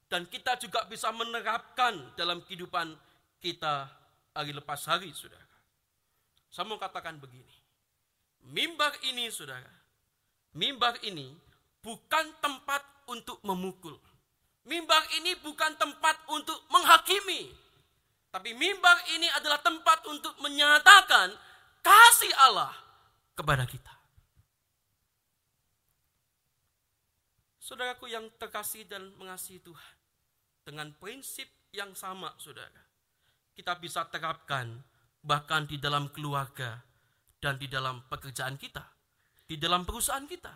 dan 0.08 0.24
kita 0.32 0.56
juga 0.56 0.88
bisa 0.88 1.12
menerapkan 1.12 2.16
dalam 2.16 2.40
kehidupan 2.48 2.96
kita 3.44 3.92
hari 4.32 4.56
lepas 4.56 4.80
hari 4.88 5.12
saudara. 5.12 5.44
Saya 6.48 6.64
mau 6.70 6.80
katakan 6.80 7.20
begini, 7.20 7.56
mimbar 8.48 8.96
ini 9.04 9.28
saudara, 9.28 9.68
mimbar 10.56 10.96
ini 11.04 11.36
bukan 11.84 12.26
tempat 12.40 12.82
untuk 13.12 13.44
memukul. 13.44 14.00
Mimbar 14.64 15.04
ini 15.20 15.36
bukan 15.44 15.76
tempat 15.76 16.16
untuk 16.32 16.56
menghakimi. 16.72 17.52
Tapi 18.32 18.56
mimbar 18.56 18.98
ini 19.14 19.28
adalah 19.36 19.60
tempat 19.60 20.08
untuk 20.08 20.34
menyatakan 20.40 21.36
kasih 21.84 22.34
Allah 22.50 22.72
kepada 23.36 23.68
kita. 23.68 23.93
Saudaraku 27.64 28.12
yang 28.12 28.28
terkasih 28.36 28.84
dan 28.92 29.16
mengasihi 29.16 29.64
Tuhan. 29.64 29.96
Dengan 30.68 30.92
prinsip 31.00 31.48
yang 31.72 31.96
sama 31.96 32.36
saudara. 32.36 32.84
Kita 33.56 33.80
bisa 33.80 34.04
terapkan 34.12 34.84
bahkan 35.24 35.64
di 35.64 35.80
dalam 35.80 36.12
keluarga 36.12 36.84
dan 37.40 37.56
di 37.56 37.72
dalam 37.72 38.04
pekerjaan 38.12 38.60
kita. 38.60 38.84
Di 39.48 39.56
dalam 39.56 39.88
perusahaan 39.88 40.28
kita 40.28 40.52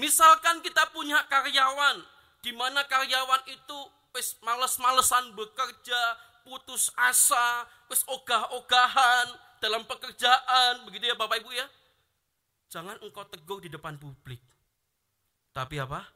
Misalkan 0.00 0.64
kita 0.64 0.88
punya 0.88 1.20
karyawan, 1.28 2.00
di 2.40 2.52
mana 2.56 2.80
karyawan 2.88 3.44
itu 3.44 3.78
males-malesan 4.40 5.36
bekerja, 5.36 6.00
putus 6.48 6.88
asa, 6.96 7.68
wis 7.92 8.00
ogah-ogahan 8.08 9.28
dalam 9.60 9.84
pekerjaan, 9.84 10.88
begitu 10.88 11.12
ya 11.12 11.16
Bapak 11.16 11.44
Ibu 11.44 11.52
ya. 11.52 11.68
Jangan 12.72 13.04
engkau 13.04 13.28
tegur 13.28 13.60
di 13.60 13.68
depan 13.68 14.00
publik. 14.00 14.40
Tapi 15.52 15.76
apa? 15.76 16.08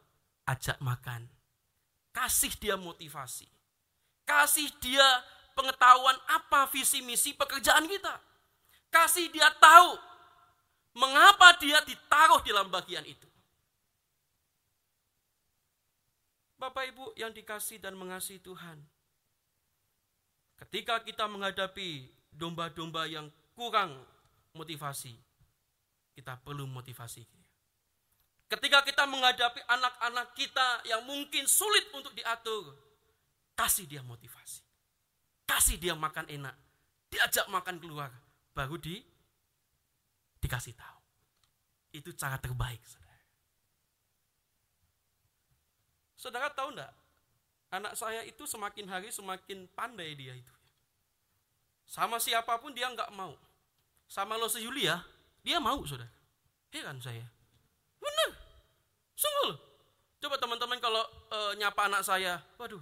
Ajak 0.47 0.79
makan. 0.79 1.27
Kasih 2.15 2.55
dia 2.57 2.79
motivasi. 2.79 3.51
Kasih 4.23 4.71
dia 4.79 5.05
pengetahuan 5.59 6.17
apa 6.31 6.71
visi 6.71 7.03
misi 7.03 7.35
pekerjaan 7.35 7.85
kita. 7.91 8.15
Kasih 8.89 9.29
dia 9.29 9.51
tahu 9.59 9.99
mengapa 10.97 11.59
dia 11.61 11.83
ditaruh 11.85 12.41
dalam 12.47 12.73
bagian 12.73 13.05
itu. 13.05 13.29
Bapak 16.57 16.89
Ibu 16.89 17.13
yang 17.21 17.37
dikasih 17.37 17.77
dan 17.77 17.93
mengasihi 18.01 18.41
Tuhan. 18.41 18.81
Ketika 20.57 21.05
kita 21.05 21.29
menghadapi 21.29 22.09
domba-domba 22.33 23.05
yang 23.05 23.29
kurang 23.53 23.93
motivasi, 24.57 25.13
kita 26.17 26.41
perlu 26.41 26.65
motivasi. 26.65 27.29
Ketika 28.47 28.79
kita 28.87 29.11
menghadapi 29.11 29.59
anak-anak 29.67 30.31
kita 30.39 30.87
yang 30.87 31.03
mungkin 31.03 31.51
sulit 31.51 31.91
untuk 31.91 32.15
diatur, 32.15 32.79
kasih 33.59 33.91
dia 33.91 34.07
motivasi. 34.07 34.63
Kasih 35.47 35.79
dia 35.83 35.99
makan 35.99 36.31
enak. 36.31 36.55
Diajak 37.11 37.51
makan 37.51 37.83
keluar. 37.83 38.11
Baru 38.55 38.79
di 38.79 39.03
dikasih 40.39 40.79
tahu. 40.79 41.01
Itu 41.91 42.15
cara 42.15 42.39
terbaik. 42.39 42.79
Saudara 46.15 46.51
tahu 46.51 46.75
enggak? 46.75 46.91
Anak 47.71 47.99
saya 47.99 48.23
itu 48.23 48.47
semakin 48.47 48.87
hari 48.87 49.11
semakin 49.11 49.67
pandai 49.75 50.15
dia 50.15 50.35
itu. 50.35 50.55
Sama 51.87 52.19
siapa 52.19 52.59
pun 52.63 52.75
dia 52.75 52.91
enggak 52.91 53.11
mau. 53.15 53.35
Sama 54.07 54.39
lo 54.39 54.47
Yulia, 54.47 55.03
dia 55.43 55.59
mau 55.59 55.83
saudara. 55.83 56.11
Heran 56.71 56.99
saya. 57.03 57.36
Sungguh 59.17 59.67
Coba 60.27 60.41
teman-teman 60.41 60.81
kalau 60.81 61.05
e, 61.29 61.39
nyapa 61.61 61.87
anak 61.87 62.03
saya, 62.03 62.41
waduh, 62.57 62.81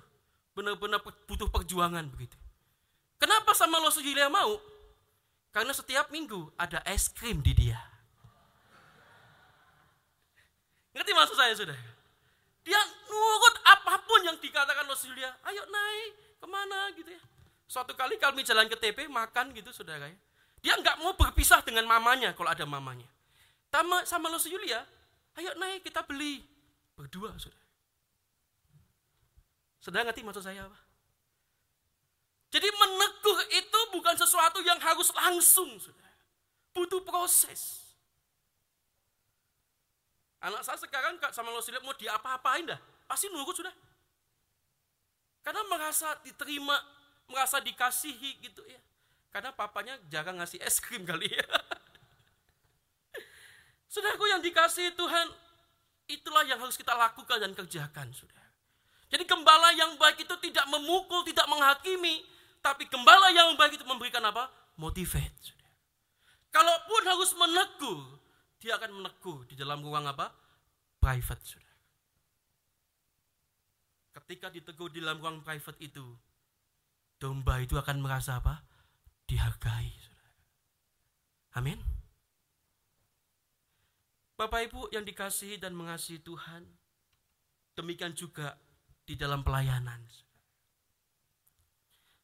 benar-benar 0.55 1.03
butuh 1.03 1.51
perjuangan 1.51 2.07
begitu. 2.09 2.39
Kenapa 3.19 3.53
sama 3.53 3.83
lo 3.83 3.91
Yulia 3.99 4.31
mau? 4.31 4.57
Karena 5.51 5.71
setiap 5.75 6.11
minggu 6.11 6.55
ada 6.59 6.83
es 6.87 7.11
krim 7.11 7.43
di 7.43 7.55
dia. 7.55 7.79
Ngerti 10.95 11.11
maksud 11.11 11.37
saya 11.37 11.55
sudah? 11.59 11.79
Dia 12.63 12.81
nurut 13.11 13.57
apa 13.67 13.99
pun 14.07 14.25
yang 14.25 14.39
dikatakan 14.39 14.87
Rasulullah. 14.87 15.35
Ayo 15.45 15.63
naik, 15.67 16.39
ke 16.39 16.47
mana 16.47 16.79
gitu 16.95 17.11
ya. 17.11 17.23
Suatu 17.67 17.99
kali 17.99 18.15
kami 18.17 18.47
jalan 18.47 18.71
ke 18.71 18.79
TP, 18.79 19.11
makan 19.11 19.51
gitu 19.53 19.75
saudara 19.75 20.07
ya. 20.07 20.19
Dia 20.63 20.75
nggak 20.79 21.03
mau 21.03 21.13
berpisah 21.19 21.61
dengan 21.67 21.85
mamanya 21.85 22.31
kalau 22.33 22.49
ada 22.49 22.63
mamanya. 22.65 23.11
Sama, 23.75 24.07
sama 24.07 24.31
Rasulullah, 24.31 24.87
ayo 25.39 25.51
naik 25.59 25.87
kita 25.87 26.03
beli. 26.07 26.43
Berdua 26.95 27.35
saudara. 27.39 27.67
Saudara 29.83 30.03
ngerti 30.09 30.23
maksud 30.25 30.45
saya 30.47 30.65
apa? 30.65 30.79
Jadi 32.55 32.71
menegur 32.71 33.39
itu 33.51 33.81
bukan 33.91 34.15
sesuatu 34.15 34.63
yang 34.63 34.79
harus 34.79 35.11
langsung, 35.11 35.75
saudara. 35.77 36.15
Butuh 36.71 37.03
proses. 37.03 37.83
Anak 40.39 40.63
saya 40.63 40.79
sekarang 40.79 41.19
sama 41.33 41.51
lo 41.51 41.59
silap 41.59 41.83
mau 41.83 41.97
diapa-apain 41.99 42.69
dah. 42.69 42.79
Pasti 43.11 43.27
nurut 43.33 43.57
sudah. 43.57 43.75
Karena 45.45 45.61
merasa 45.69 46.17
diterima, 46.25 46.79
merasa 47.29 47.59
dikasihi 47.59 48.41
gitu 48.45 48.63
ya. 48.69 48.81
Karena 49.35 49.51
papanya 49.51 49.99
jarang 50.07 50.39
ngasih 50.39 50.63
es 50.63 50.79
krim 50.79 51.03
kali 51.03 51.27
ya. 51.27 51.45
Saudaraku 53.95 54.27
yang 54.27 54.43
dikasih 54.43 54.91
Tuhan, 54.99 55.31
itulah 56.11 56.43
yang 56.51 56.59
harus 56.59 56.75
kita 56.75 56.99
lakukan 56.99 57.39
dan 57.39 57.55
kerjakan, 57.55 58.11
saudara. 58.11 58.51
Jadi 59.07 59.23
gembala 59.23 59.71
yang 59.71 59.95
baik 59.95 60.27
itu 60.27 60.35
tidak 60.43 60.67
memukul, 60.67 61.23
tidak 61.23 61.47
menghakimi, 61.47 62.27
tapi 62.59 62.91
gembala 62.91 63.31
yang 63.31 63.55
baik 63.55 63.79
itu 63.79 63.87
memberikan 63.87 64.19
apa? 64.27 64.51
Motivate, 64.75 65.39
saudara. 65.39 65.79
Kalaupun 66.51 67.03
harus 67.07 67.31
menegur, 67.39 68.01
dia 68.59 68.75
akan 68.83 68.99
menegur 68.99 69.47
di 69.47 69.55
dalam 69.55 69.79
ruang 69.79 70.11
apa? 70.11 70.35
Private, 70.99 71.43
saudara. 71.47 71.79
Ketika 74.19 74.51
ditegur 74.51 74.91
di 74.91 74.99
dalam 74.99 75.23
ruang 75.23 75.39
private 75.47 75.79
itu, 75.79 76.03
domba 77.23 77.63
itu 77.63 77.79
akan 77.79 78.03
merasa 78.03 78.43
apa? 78.43 78.59
Dihargai. 79.31 79.95
Amin. 81.55 82.04
Bapak 84.35 84.67
Ibu 84.67 84.91
yang 84.91 85.07
dikasihi 85.07 85.63
dan 85.63 85.79
mengasihi 85.79 86.19
Tuhan, 86.19 86.67
demikian 87.79 88.19
juga 88.19 88.59
di 89.07 89.15
dalam 89.15 89.47
pelayanan. 89.47 90.03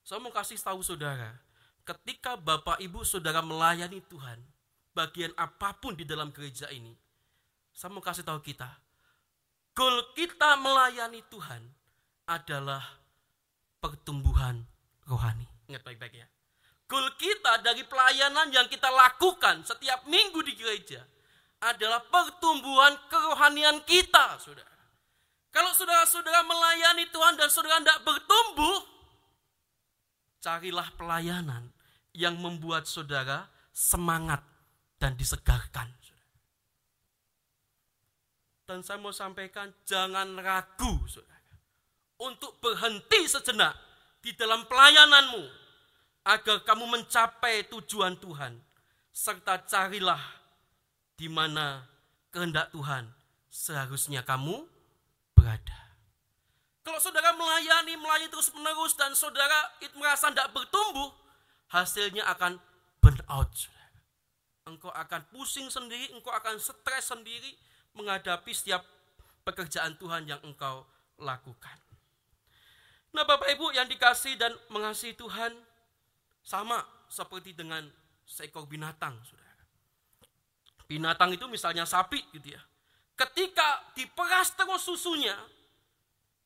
Saya 0.02 0.18
mau 0.18 0.34
kasih 0.34 0.58
tahu 0.58 0.82
saudara, 0.82 1.38
ketika 1.86 2.34
Bapak 2.34 2.82
Ibu 2.82 3.06
Saudara 3.06 3.38
melayani 3.46 4.02
Tuhan, 4.10 4.42
bagian 4.90 5.30
apa 5.38 5.78
pun 5.78 5.94
di 5.94 6.02
dalam 6.02 6.34
gereja 6.34 6.66
ini, 6.74 6.98
saya 7.70 7.94
mau 7.94 8.02
kasih 8.02 8.26
tahu 8.26 8.42
kita, 8.42 8.66
goal 9.78 10.10
kita 10.18 10.58
melayani 10.58 11.22
Tuhan 11.30 11.62
adalah 12.26 12.82
pertumbuhan 13.78 14.66
rohani. 15.06 15.46
Ingat 15.70 15.86
baik-baik 15.86 16.18
ya. 16.18 16.26
Goal 16.90 17.06
kita 17.22 17.62
dari 17.62 17.86
pelayanan 17.86 18.50
yang 18.50 18.66
kita 18.66 18.90
lakukan 18.90 19.62
setiap 19.62 20.10
minggu 20.10 20.42
di 20.42 20.58
gereja 20.58 21.06
adalah 21.60 22.00
pertumbuhan 22.08 22.96
kerohanian 23.12 23.84
kita, 23.84 24.40
saudara. 24.40 24.68
Kalau 25.52 25.76
saudara-saudara 25.76 26.40
melayani 26.46 27.04
Tuhan 27.12 27.36
dan 27.36 27.52
saudara 27.52 27.82
tidak 27.84 28.00
bertumbuh, 28.06 28.80
carilah 30.40 30.88
pelayanan 30.96 31.68
yang 32.16 32.38
membuat 32.40 32.88
saudara 32.88 33.44
semangat 33.70 34.40
dan 34.96 35.14
disegarkan. 35.14 35.92
Dan 38.70 38.86
saya 38.86 39.02
mau 39.02 39.10
sampaikan, 39.10 39.66
jangan 39.82 40.38
ragu, 40.38 41.02
saudara, 41.10 41.58
untuk 42.22 42.54
berhenti 42.62 43.26
sejenak 43.26 43.74
di 44.22 44.30
dalam 44.38 44.62
pelayananmu, 44.70 45.42
agar 46.22 46.62
kamu 46.62 46.86
mencapai 46.86 47.66
tujuan 47.66 48.14
Tuhan, 48.22 48.54
serta 49.10 49.66
carilah 49.66 50.39
di 51.20 51.28
mana 51.28 51.84
kehendak 52.32 52.72
Tuhan 52.72 53.04
seharusnya 53.52 54.24
kamu 54.24 54.64
berada. 55.36 55.92
Kalau 56.80 56.96
saudara 56.96 57.36
melayani, 57.36 57.92
melayani 58.00 58.32
terus 58.32 58.48
menerus 58.56 58.96
dan 58.96 59.12
saudara 59.12 59.68
itu 59.84 59.92
merasa 60.00 60.32
tidak 60.32 60.48
bertumbuh, 60.56 61.12
hasilnya 61.68 62.24
akan 62.24 62.56
burn 63.04 63.20
out. 63.28 63.52
Engkau 64.64 64.88
akan 64.96 65.20
pusing 65.28 65.68
sendiri, 65.68 66.08
engkau 66.16 66.32
akan 66.32 66.56
stres 66.56 67.12
sendiri, 67.12 67.52
menghadapi 67.92 68.56
setiap 68.56 68.80
pekerjaan 69.44 70.00
Tuhan 70.00 70.24
yang 70.24 70.40
engkau 70.40 70.88
lakukan. 71.20 71.76
Nah 73.12 73.28
Bapak 73.28 73.50
Ibu 73.60 73.76
yang 73.76 73.90
dikasih 73.92 74.40
dan 74.40 74.56
mengasihi 74.72 75.12
Tuhan, 75.20 75.52
sama 76.40 76.80
seperti 77.12 77.52
dengan 77.52 77.84
seekor 78.24 78.64
binatang, 78.64 79.20
saudara. 79.26 79.39
Binatang 80.90 81.30
itu 81.30 81.46
misalnya 81.46 81.86
sapi 81.86 82.18
gitu 82.34 82.50
ya. 82.50 82.58
Ketika 83.14 83.94
diperas 83.94 84.58
terus 84.58 84.82
susunya, 84.82 85.38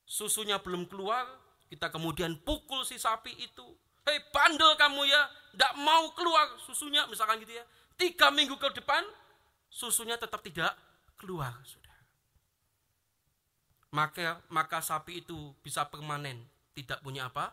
susunya 0.04 0.60
belum 0.60 0.84
keluar, 0.84 1.24
kita 1.72 1.88
kemudian 1.88 2.36
pukul 2.44 2.84
si 2.84 3.00
sapi 3.00 3.32
itu. 3.40 3.64
Hei 4.04 4.20
bandel 4.28 4.76
kamu 4.76 5.08
ya, 5.08 5.22
tidak 5.56 5.72
mau 5.80 6.12
keluar 6.12 6.60
susunya 6.60 7.08
misalkan 7.08 7.40
gitu 7.40 7.56
ya. 7.56 7.64
Tiga 7.96 8.28
minggu 8.28 8.60
ke 8.60 8.68
depan, 8.76 9.00
susunya 9.72 10.20
tetap 10.20 10.44
tidak 10.44 10.76
keluar, 11.16 11.56
saudara. 11.64 12.04
Maka, 13.96 14.44
maka 14.52 14.84
sapi 14.84 15.24
itu 15.24 15.56
bisa 15.64 15.88
permanen, 15.88 16.44
tidak 16.76 17.00
punya 17.00 17.32
apa? 17.32 17.48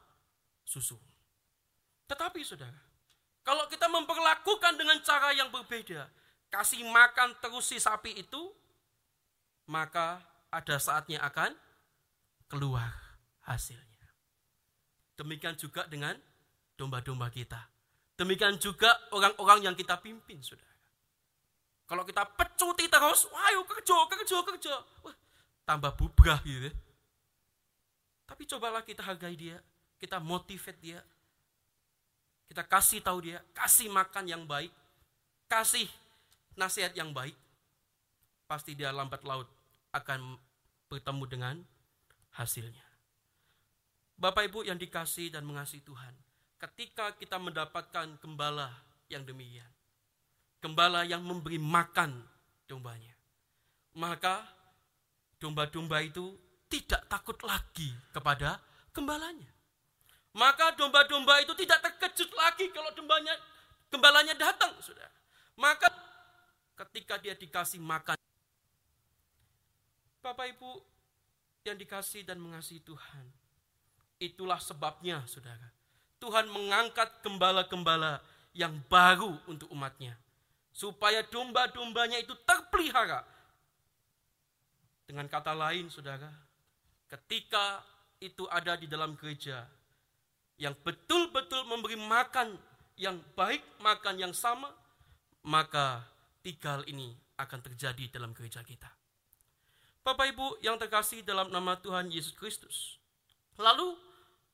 Susu. 0.67 0.99
Tetapi 2.11 2.43
saudara, 2.43 2.83
kalau 3.47 3.63
kita 3.71 3.87
memperlakukan 3.87 4.75
dengan 4.75 4.99
cara 4.99 5.31
yang 5.31 5.47
berbeda, 5.47 6.03
kasih 6.51 6.83
makan 6.83 7.33
terus 7.39 7.71
si 7.71 7.79
sapi 7.79 8.19
itu, 8.19 8.51
maka 9.71 10.19
ada 10.51 10.75
saatnya 10.75 11.23
akan 11.23 11.55
keluar 12.51 12.91
hasilnya. 13.47 14.11
Demikian 15.15 15.55
juga 15.55 15.87
dengan 15.87 16.19
domba-domba 16.75 17.31
kita. 17.31 17.71
Demikian 18.19 18.59
juga 18.59 18.91
orang-orang 19.15 19.71
yang 19.71 19.75
kita 19.79 19.97
pimpin, 19.97 20.43
saudara. 20.43 20.69
Kalau 21.87 22.03
kita 22.03 22.23
pecuti 22.35 22.87
terus, 22.91 23.27
ayo 23.31 23.63
kerja, 23.63 23.97
kerja, 24.11 24.37
kerja. 24.43 24.73
Wah, 25.07 25.15
tambah 25.63 25.95
bubrah 25.95 26.43
gitu. 26.43 26.67
Ya. 26.67 26.73
Tapi 28.27 28.43
cobalah 28.47 28.83
kita 28.83 29.03
hargai 29.03 29.35
dia, 29.35 29.59
kita 29.99 30.19
motivate 30.19 30.79
dia. 30.79 30.99
Kita 32.47 32.67
kasih 32.67 32.99
tahu 32.99 33.31
dia, 33.31 33.39
kasih 33.55 33.87
makan 33.87 34.27
yang 34.27 34.43
baik, 34.43 34.71
kasih 35.47 35.87
nasihat 36.55 36.95
yang 36.95 37.11
baik. 37.15 37.35
Pasti 38.47 38.75
dia 38.75 38.91
lambat 38.91 39.23
laut 39.23 39.47
akan 39.95 40.35
bertemu 40.91 41.23
dengan 41.27 41.55
hasilnya. 42.35 42.83
Bapak 44.19 44.51
Ibu 44.51 44.67
yang 44.67 44.77
dikasih 44.77 45.33
dan 45.33 45.47
mengasihi 45.47 45.81
Tuhan, 45.81 46.13
ketika 46.61 47.15
kita 47.17 47.41
mendapatkan 47.41 48.21
gembala 48.21 48.69
yang 49.09 49.25
demikian, 49.25 49.67
gembala 50.61 51.01
yang 51.03 51.25
memberi 51.25 51.57
makan 51.57 52.21
dombanya. 52.69 53.17
Maka 53.97 54.45
domba-domba 55.41 55.99
itu 56.05 56.37
tidak 56.71 57.03
takut 57.11 57.35
lagi 57.43 57.91
kepada 58.15 58.61
gembalanya. 58.95 59.51
Maka 60.31 60.71
domba-domba 60.79 61.43
itu 61.43 61.51
tidak 61.59 61.83
terkejut 61.83 62.31
lagi 62.31 62.71
kalau 62.71 62.87
dombanya 62.95 63.35
gembalanya 63.91 64.31
datang, 64.39 64.71
sudah. 64.79 65.10
Ketika 67.11 67.27
dia 67.27 67.35
dikasih 67.35 67.83
makan 67.83 68.15
Bapak 70.23 70.47
Ibu 70.55 70.79
yang 71.67 71.75
dikasih 71.75 72.23
dan 72.23 72.39
mengasihi 72.39 72.79
Tuhan. 72.87 73.27
Itulah 74.15 74.55
sebabnya, 74.63 75.19
Saudara. 75.27 75.75
Tuhan 76.23 76.47
mengangkat 76.47 77.19
gembala-gembala 77.19 78.23
yang 78.55 78.79
baru 78.87 79.35
untuk 79.51 79.67
umatnya 79.75 80.15
supaya 80.71 81.19
domba-dombanya 81.27 82.15
itu 82.15 82.31
terpelihara. 82.47 83.27
Dengan 85.03 85.27
kata 85.27 85.51
lain, 85.51 85.91
saudara, 85.91 86.31
ketika 87.11 87.83
itu 88.23 88.47
ada 88.47 88.79
di 88.79 88.87
dalam 88.87 89.19
gereja 89.19 89.67
yang 90.55 90.79
betul-betul 90.79 91.67
memberi 91.67 91.99
makan 91.99 92.55
yang 92.95 93.19
baik, 93.35 93.59
makan 93.83 94.15
yang 94.15 94.31
sama, 94.31 94.71
maka 95.43 96.07
tiga 96.41 96.77
hal 96.77 96.83
ini 96.89 97.13
akan 97.37 97.59
terjadi 97.61 98.09
dalam 98.09 98.33
gereja 98.33 98.61
kita. 98.65 98.89
Bapak 100.01 100.33
Ibu 100.33 100.65
yang 100.65 100.81
terkasih 100.81 101.21
dalam 101.21 101.53
nama 101.53 101.77
Tuhan 101.77 102.09
Yesus 102.09 102.33
Kristus. 102.33 102.97
Lalu, 103.61 103.93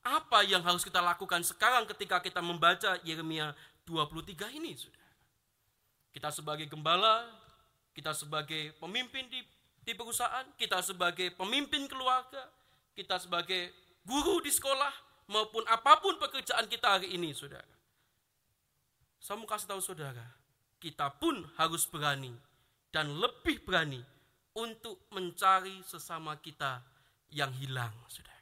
apa 0.03 0.43
yang 0.43 0.59
harus 0.63 0.83
kita 0.83 0.99
lakukan 0.99 1.39
sekarang 1.43 1.87
ketika 1.87 2.19
kita 2.19 2.43
membaca 2.43 2.99
Yeremia 3.07 3.55
23 3.87 4.59
ini, 4.59 4.75
sudah? 4.75 5.07
Kita 6.11 6.27
sebagai 6.35 6.67
gembala, 6.67 7.27
kita 7.95 8.11
sebagai 8.11 8.75
pemimpin 8.75 9.31
di, 9.31 9.39
di 9.87 9.93
perusahaan, 9.95 10.43
kita 10.59 10.83
sebagai 10.83 11.31
pemimpin 11.31 11.87
keluarga, 11.87 12.51
kita 12.91 13.15
sebagai 13.15 13.71
guru 14.03 14.43
di 14.43 14.51
sekolah, 14.51 14.91
maupun 15.31 15.63
apa 15.67 16.03
pun 16.03 16.19
pekerjaan 16.19 16.67
kita 16.67 16.99
hari 16.99 17.15
ini, 17.15 17.31
saudara. 17.31 17.75
Saya 19.23 19.39
mau 19.39 19.47
kasih 19.47 19.67
tahu 19.71 19.79
saudara, 19.79 20.27
kita 20.87 21.11
pun 21.19 21.43
harus 21.59 21.83
berani 21.91 22.31
dan 22.95 23.11
lebih 23.19 23.59
berani 23.67 23.99
untuk 24.55 25.11
mencari 25.11 25.83
sesama 25.83 26.39
kita 26.39 26.79
yang 27.35 27.51
hilang, 27.59 27.91
saudara. 28.07 28.41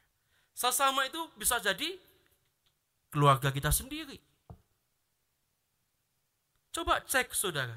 Sesama 0.54 1.04
itu 1.04 1.20
bisa 1.34 1.58
jadi 1.58 1.98
keluarga 3.10 3.50
kita 3.50 3.68
sendiri, 3.74 4.16
Coba 6.76 7.00
cek 7.00 7.32
saudara, 7.32 7.72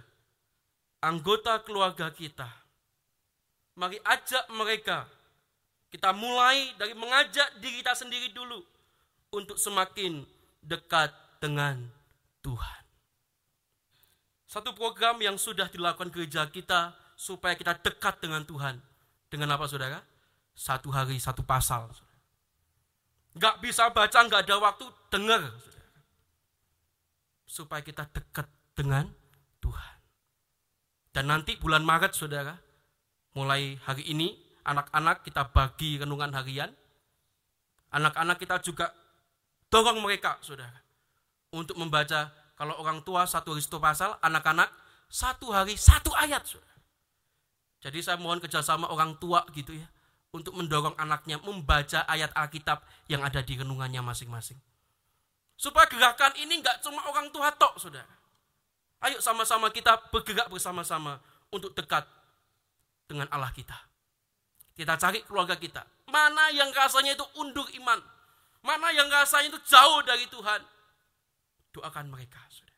anggota 0.99 1.63
keluarga 1.63 2.11
kita. 2.11 2.51
Mari 3.79 3.95
ajak 4.03 4.51
mereka. 4.51 5.07
Kita 5.87 6.11
mulai 6.11 6.75
dari 6.75 6.91
mengajak 6.99 7.63
diri 7.63 7.79
kita 7.79 7.95
sendiri 7.95 8.35
dulu 8.35 8.59
untuk 9.31 9.55
semakin 9.55 10.19
dekat 10.59 11.15
dengan 11.39 11.79
Tuhan. 12.43 12.88
Satu 14.49 14.73
program 14.73 15.21
yang 15.21 15.37
sudah 15.37 15.69
dilakukan 15.69 16.09
gereja 16.09 16.49
kita 16.49 16.97
supaya 17.13 17.53
kita 17.53 17.77
dekat 17.85 18.17
dengan 18.17 18.41
Tuhan. 18.41 18.81
Dengan 19.29 19.53
apa 19.53 19.69
saudara? 19.69 20.01
Satu 20.57 20.89
hari 20.89 21.21
satu 21.21 21.45
pasal. 21.45 21.85
Gak 23.37 23.61
bisa 23.61 23.93
baca, 23.93 24.25
gak 24.25 24.41
ada 24.49 24.57
waktu, 24.57 24.89
dengar. 25.13 25.53
Supaya 27.45 27.85
kita 27.85 28.09
dekat 28.09 28.49
dengan 28.73 29.05
Tuhan. 29.61 29.95
Dan 31.13 31.29
nanti 31.29 31.53
bulan 31.53 31.85
Maret 31.85 32.17
saudara, 32.17 32.57
mulai 33.37 33.77
hari 33.85 34.09
ini 34.09 34.33
anak-anak 34.65 35.29
kita 35.29 35.45
bagi 35.53 36.01
renungan 36.01 36.33
harian. 36.33 36.73
Anak-anak 37.93 38.41
kita 38.41 38.57
juga 38.65 38.97
dorong 39.69 40.01
mereka 40.01 40.41
saudara. 40.41 40.81
Untuk 41.53 41.77
membaca 41.77 42.38
kalau 42.59 42.75
orang 42.75 42.99
tua 43.07 43.23
satu 43.23 43.55
hari 43.55 43.63
satu 43.63 43.79
pasal, 43.79 44.19
anak-anak 44.19 44.67
satu 45.07 45.47
hari 45.55 45.79
satu 45.79 46.11
ayat. 46.11 46.43
Jadi 47.79 48.03
saya 48.03 48.19
mohon 48.19 48.43
kerjasama 48.43 48.91
orang 48.91 49.15
tua 49.15 49.47
gitu 49.55 49.71
ya. 49.71 49.87
Untuk 50.35 50.53
mendorong 50.59 50.93
anaknya 50.99 51.39
membaca 51.39 52.03
ayat 52.03 52.35
Alkitab 52.35 52.83
yang 53.07 53.23
ada 53.23 53.39
di 53.39 53.55
renungannya 53.55 54.03
masing-masing. 54.03 54.59
Supaya 55.55 55.87
gerakan 55.87 56.35
ini 56.35 56.59
nggak 56.59 56.83
cuma 56.83 56.99
orang 57.07 57.31
tua 57.31 57.47
tok, 57.55 57.79
saudara. 57.79 58.11
Ayo 59.07 59.23
sama-sama 59.23 59.71
kita 59.71 59.95
bergerak 60.11 60.51
bersama-sama 60.51 61.23
untuk 61.55 61.71
dekat 61.71 62.03
dengan 63.07 63.31
Allah 63.31 63.55
kita. 63.55 63.79
Kita 64.75 64.99
cari 64.99 65.23
keluarga 65.23 65.55
kita. 65.55 65.87
Mana 66.11 66.51
yang 66.51 66.75
rasanya 66.75 67.15
itu 67.15 67.23
undur 67.39 67.65
iman. 67.79 68.03
Mana 68.59 68.91
yang 68.91 69.07
rasanya 69.07 69.55
itu 69.55 69.59
jauh 69.63 70.03
dari 70.03 70.27
Tuhan. 70.27 70.59
Doakan 71.79 72.11
mereka, 72.11 72.43
saudara. 72.51 72.75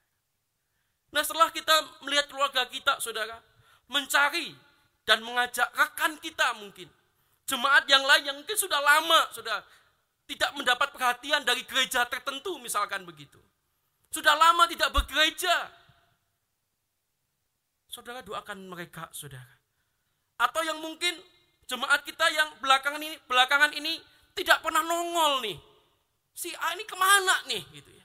Nah 1.12 1.22
setelah 1.26 1.50
kita 1.50 1.76
melihat 2.06 2.30
keluarga 2.30 2.70
kita, 2.70 3.02
saudara, 3.02 3.42
mencari 3.90 4.54
dan 5.04 5.26
mengajak 5.26 5.66
rekan 5.74 6.22
kita 6.22 6.54
mungkin. 6.62 6.86
Jemaat 7.50 7.90
yang 7.90 8.06
lain 8.06 8.24
yang 8.30 8.38
mungkin 8.38 8.54
sudah 8.54 8.78
lama, 8.78 9.28
sudah 9.34 9.66
tidak 10.30 10.54
mendapat 10.54 10.94
perhatian 10.94 11.42
dari 11.42 11.66
gereja 11.66 12.06
tertentu 12.06 12.62
misalkan 12.62 13.04
begitu. 13.04 13.42
Sudah 14.14 14.38
lama 14.38 14.70
tidak 14.70 14.94
bergereja. 14.94 15.68
Saudara 17.90 18.24
doakan 18.24 18.70
mereka, 18.70 19.10
saudara. 19.12 19.60
Atau 20.40 20.64
yang 20.64 20.80
mungkin 20.80 21.18
jemaat 21.68 22.06
kita 22.06 22.30
yang 22.32 22.54
belakangan 22.64 23.02
ini 23.02 23.18
belakangan 23.26 23.74
ini 23.76 24.00
tidak 24.38 24.64
pernah 24.64 24.86
nongol 24.86 25.44
nih. 25.44 25.58
Si 26.32 26.54
A 26.56 26.78
ini 26.78 26.88
ke 26.88 26.96
mana 26.96 27.36
nih 27.52 27.64
gitu 27.76 27.92
ya. 27.92 28.01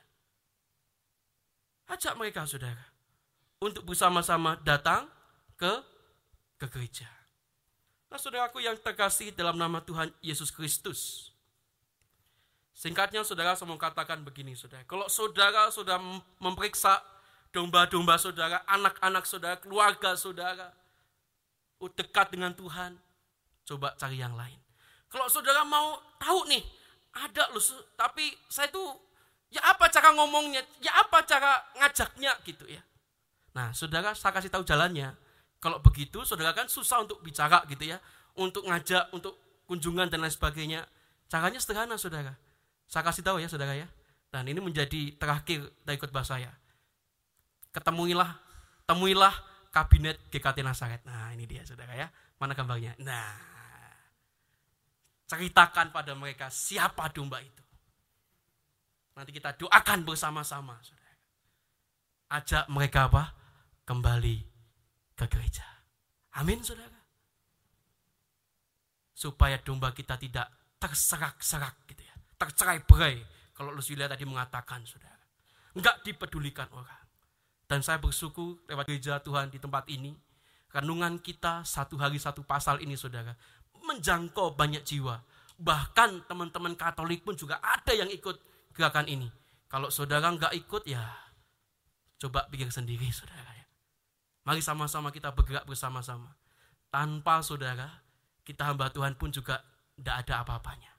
Ajak 1.87 2.18
mereka 2.18 2.42
saudara 2.46 2.83
untuk 3.62 3.87
bersama-sama 3.87 4.59
datang 4.66 5.07
ke 5.55 5.72
ke 6.59 6.66
gereja. 6.68 7.09
Nah 8.11 8.18
saudaraku 8.18 8.62
yang 8.62 8.77
terkasih 8.79 9.35
dalam 9.35 9.59
nama 9.59 9.83
Tuhan 9.83 10.11
Yesus 10.22 10.51
Kristus. 10.51 11.31
Singkatnya 12.77 13.25
saudara 13.25 13.57
saya 13.57 13.72
mau 13.72 13.81
katakan 13.81 14.20
begini 14.20 14.53
saudara. 14.53 14.85
Kalau 14.85 15.09
saudara 15.09 15.72
sudah 15.72 15.96
memeriksa 16.37 17.01
domba-domba 17.49 18.20
saudara, 18.20 18.61
anak-anak 18.68 19.25
saudara, 19.25 19.57
keluarga 19.57 20.12
saudara, 20.12 20.77
dekat 21.81 22.37
dengan 22.37 22.53
Tuhan, 22.53 23.01
coba 23.64 23.96
cari 23.96 24.20
yang 24.20 24.37
lain. 24.37 24.61
Kalau 25.09 25.25
saudara 25.33 25.64
mau 25.64 25.96
tahu 26.20 26.53
nih, 26.53 26.61
ada 27.16 27.49
loh, 27.57 27.64
tapi 27.96 28.29
saya 28.53 28.68
tuh 28.68 29.06
ya 29.50 29.62
apa 29.62 29.87
cara 29.90 30.12
ngomongnya, 30.16 30.62
ya 30.82 30.92
apa 30.96 31.22
cara 31.26 31.62
ngajaknya 31.78 32.32
gitu 32.46 32.66
ya. 32.66 32.82
Nah, 33.56 33.72
saudara 33.72 34.12
saya 34.12 34.37
kasih 34.37 34.52
tahu 34.52 34.66
jalannya. 34.66 35.16
Kalau 35.62 35.80
begitu, 35.80 36.22
saudara 36.28 36.52
kan 36.52 36.68
susah 36.68 37.02
untuk 37.02 37.24
bicara 37.24 37.64
gitu 37.72 37.88
ya, 37.88 37.98
untuk 38.37 38.68
ngajak, 38.68 39.11
untuk 39.16 39.64
kunjungan 39.64 40.12
dan 40.12 40.20
lain 40.20 40.32
sebagainya. 40.35 40.85
Caranya 41.26 41.59
sederhana, 41.59 41.96
saudara 41.96 42.37
saya 42.87 43.02
kasih 43.02 43.22
tahu 43.26 43.42
ya 43.42 43.50
saudara 43.50 43.74
ya. 43.74 43.90
Dan 44.30 44.46
ini 44.46 44.62
menjadi 44.62 45.14
terakhir 45.18 45.70
dari 45.82 45.98
khotbah 45.98 46.26
saya. 46.26 46.50
Ketemuilah, 47.74 48.38
temuilah 48.87 49.35
kabinet 49.74 50.18
GKT 50.30 50.62
Nasaret. 50.62 51.02
Nah 51.06 51.35
ini 51.35 51.44
dia 51.46 51.62
saudara 51.66 51.94
ya. 51.94 52.09
Mana 52.38 52.52
gambarnya? 52.52 52.94
Nah, 53.00 53.32
ceritakan 55.26 55.90
pada 55.90 56.12
mereka 56.14 56.52
siapa 56.52 57.09
domba 57.11 57.40
itu. 57.40 57.64
Nanti 59.16 59.33
kita 59.33 59.57
doakan 59.57 60.05
bersama-sama. 60.05 60.76
Ajak 62.29 62.68
mereka 62.68 63.09
apa? 63.09 63.33
Kembali 63.88 64.37
ke 65.16 65.24
gereja. 65.26 65.64
Amin, 66.37 66.61
saudara. 66.61 67.00
Supaya 69.16 69.57
domba 69.64 69.96
kita 69.96 70.20
tidak 70.20 70.52
terserak-serak 70.76 71.88
gitu 71.88 72.05
ya 72.05 72.16
tercerai 72.37 72.85
berai. 72.85 73.16
Kalau 73.57 73.72
Lucilia 73.72 74.05
tadi 74.07 74.29
mengatakan, 74.29 74.85
saudara. 74.85 75.16
Enggak 75.72 76.05
dipedulikan 76.05 76.68
orang. 76.72 77.05
Dan 77.66 77.81
saya 77.83 77.98
bersyukur 77.98 78.62
lewat 78.68 78.85
gereja 78.87 79.18
Tuhan 79.20 79.48
di 79.48 79.59
tempat 79.59 79.88
ini. 79.88 80.12
Renungan 80.70 81.18
kita 81.24 81.64
satu 81.64 81.96
hari 81.96 82.20
satu 82.20 82.44
pasal 82.44 82.85
ini, 82.85 82.94
saudara. 82.94 83.33
Menjangkau 83.81 84.52
banyak 84.52 84.85
jiwa. 84.85 85.24
Bahkan 85.57 86.29
teman-teman 86.29 86.76
Katolik 86.76 87.24
pun 87.24 87.33
juga 87.33 87.57
ada 87.64 87.96
yang 87.96 88.12
ikut 88.12 88.45
gerakan 88.76 89.08
ini. 89.08 89.32
Kalau 89.66 89.88
saudara 89.88 90.28
enggak 90.28 90.52
ikut, 90.52 90.84
ya 90.84 91.02
coba 92.20 92.46
pikir 92.52 92.68
sendiri, 92.68 93.08
saudara. 93.18 93.50
Ya. 93.56 93.66
Mari 94.44 94.60
sama-sama 94.60 95.08
kita 95.10 95.32
bergerak 95.32 95.64
bersama-sama. 95.64 96.36
Tanpa 96.92 97.40
saudara, 97.40 98.04
kita 98.44 98.68
hamba 98.68 98.92
Tuhan 98.92 99.16
pun 99.18 99.32
juga 99.32 99.64
tidak 99.96 100.28
ada 100.28 100.44
apa-apanya 100.44 100.96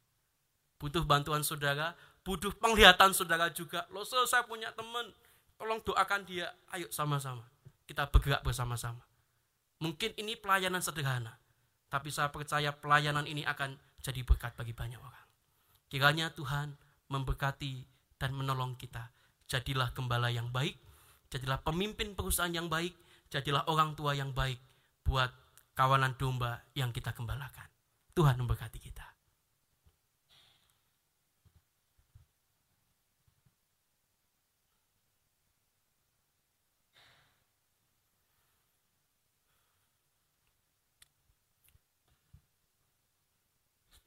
butuh 0.77 1.03
bantuan 1.03 1.41
saudara, 1.41 1.97
butuh 2.21 2.53
penglihatan 2.57 3.11
saudara 3.13 3.49
juga. 3.51 3.85
Loh, 3.89 4.05
saya 4.05 4.45
punya 4.45 4.71
teman, 4.73 5.13
tolong 5.57 5.81
doakan 5.81 6.23
dia. 6.25 6.53
Ayo 6.73 6.87
sama-sama, 6.93 7.45
kita 7.89 8.07
bergerak 8.09 8.45
bersama-sama. 8.45 9.03
Mungkin 9.81 10.17
ini 10.17 10.33
pelayanan 10.37 10.81
sederhana, 10.81 11.37
tapi 11.89 12.09
saya 12.09 12.33
percaya 12.33 12.73
pelayanan 12.73 13.25
ini 13.29 13.45
akan 13.45 13.77
jadi 14.01 14.25
berkat 14.25 14.57
bagi 14.57 14.73
banyak 14.73 14.97
orang. 14.97 15.25
Kiranya 15.89 16.33
Tuhan 16.33 16.77
memberkati 17.08 17.84
dan 18.20 18.36
menolong 18.36 18.76
kita. 18.76 19.12
Jadilah 19.48 19.96
gembala 19.96 20.28
yang 20.28 20.52
baik, 20.52 20.76
jadilah 21.32 21.60
pemimpin 21.63 22.15
perusahaan 22.15 22.52
yang 22.52 22.67
baik, 22.67 22.96
jadilah 23.32 23.63
orang 23.72 23.96
tua 23.96 24.15
yang 24.15 24.36
baik 24.36 24.60
buat 25.08 25.32
kawanan 25.72 26.20
domba 26.20 26.67
yang 26.76 26.91
kita 26.91 27.15
gembalakan. 27.15 27.70
Tuhan 28.12 28.36
memberkati 28.39 28.80
kita. 28.82 29.08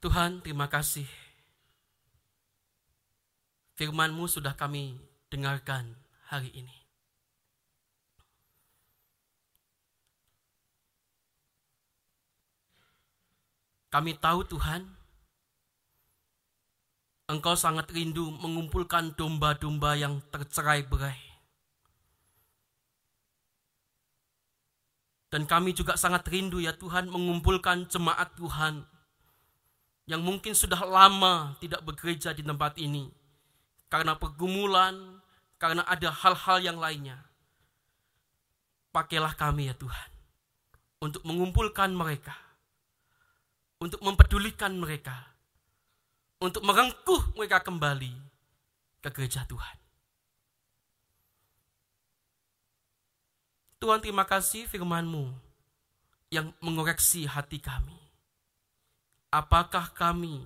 Tuhan, 0.01 0.41
terima 0.41 0.65
kasih. 0.65 1.20
Firman-Mu 3.81 4.29
sudah 4.29 4.53
kami 4.53 4.93
dengarkan 5.33 5.97
hari 6.29 6.53
ini. 6.53 6.77
Kami 13.89 14.21
tahu 14.21 14.45
Tuhan, 14.45 14.85
Engkau 17.33 17.57
sangat 17.57 17.89
rindu 17.89 18.29
mengumpulkan 18.29 19.17
domba-domba 19.17 19.97
yang 19.97 20.21
tercerai 20.29 20.85
berai. 20.85 21.17
Dan 25.33 25.49
kami 25.49 25.73
juga 25.73 25.97
sangat 25.97 26.29
rindu 26.29 26.61
ya 26.61 26.77
Tuhan 26.77 27.09
mengumpulkan 27.09 27.89
jemaat 27.89 28.37
Tuhan 28.37 28.85
yang 30.05 30.21
mungkin 30.21 30.53
sudah 30.53 30.85
lama 30.85 31.57
tidak 31.65 31.81
bekerja 31.81 32.37
di 32.37 32.45
tempat 32.45 32.77
ini 32.77 33.20
karena 33.91 34.15
pergumulan, 34.15 35.21
karena 35.59 35.83
ada 35.85 36.09
hal-hal 36.15 36.63
yang 36.63 36.79
lainnya. 36.79 37.19
Pakailah 38.91 39.35
kami 39.35 39.71
ya 39.71 39.75
Tuhan 39.75 40.11
untuk 41.03 41.23
mengumpulkan 41.27 41.91
mereka, 41.93 42.35
untuk 43.83 44.01
mempedulikan 44.01 44.75
mereka, 44.79 45.35
untuk 46.39 46.63
merengkuh 46.63 47.35
mereka 47.35 47.63
kembali 47.67 48.15
ke 49.03 49.09
gereja 49.11 49.45
Tuhan. 49.45 49.77
Tuhan 53.81 54.01
terima 54.05 54.29
kasih 54.29 54.69
firman-Mu 54.69 55.33
yang 56.31 56.53
mengoreksi 56.61 57.25
hati 57.25 57.59
kami 57.59 58.01
apakah 59.31 59.95
kami 59.95 60.43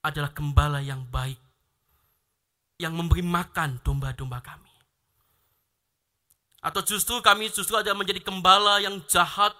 adalah 0.00 0.32
gembala 0.32 0.80
yang 0.80 1.04
baik 1.12 1.38
yang 2.78 2.94
memberi 2.94 3.22
makan 3.22 3.78
domba-domba 3.82 4.42
kami? 4.42 4.72
Atau 6.64 6.80
justru 6.80 7.20
kami 7.20 7.52
justru 7.52 7.76
ada 7.76 7.92
menjadi 7.92 8.24
gembala 8.24 8.80
yang 8.80 9.02
jahat 9.04 9.52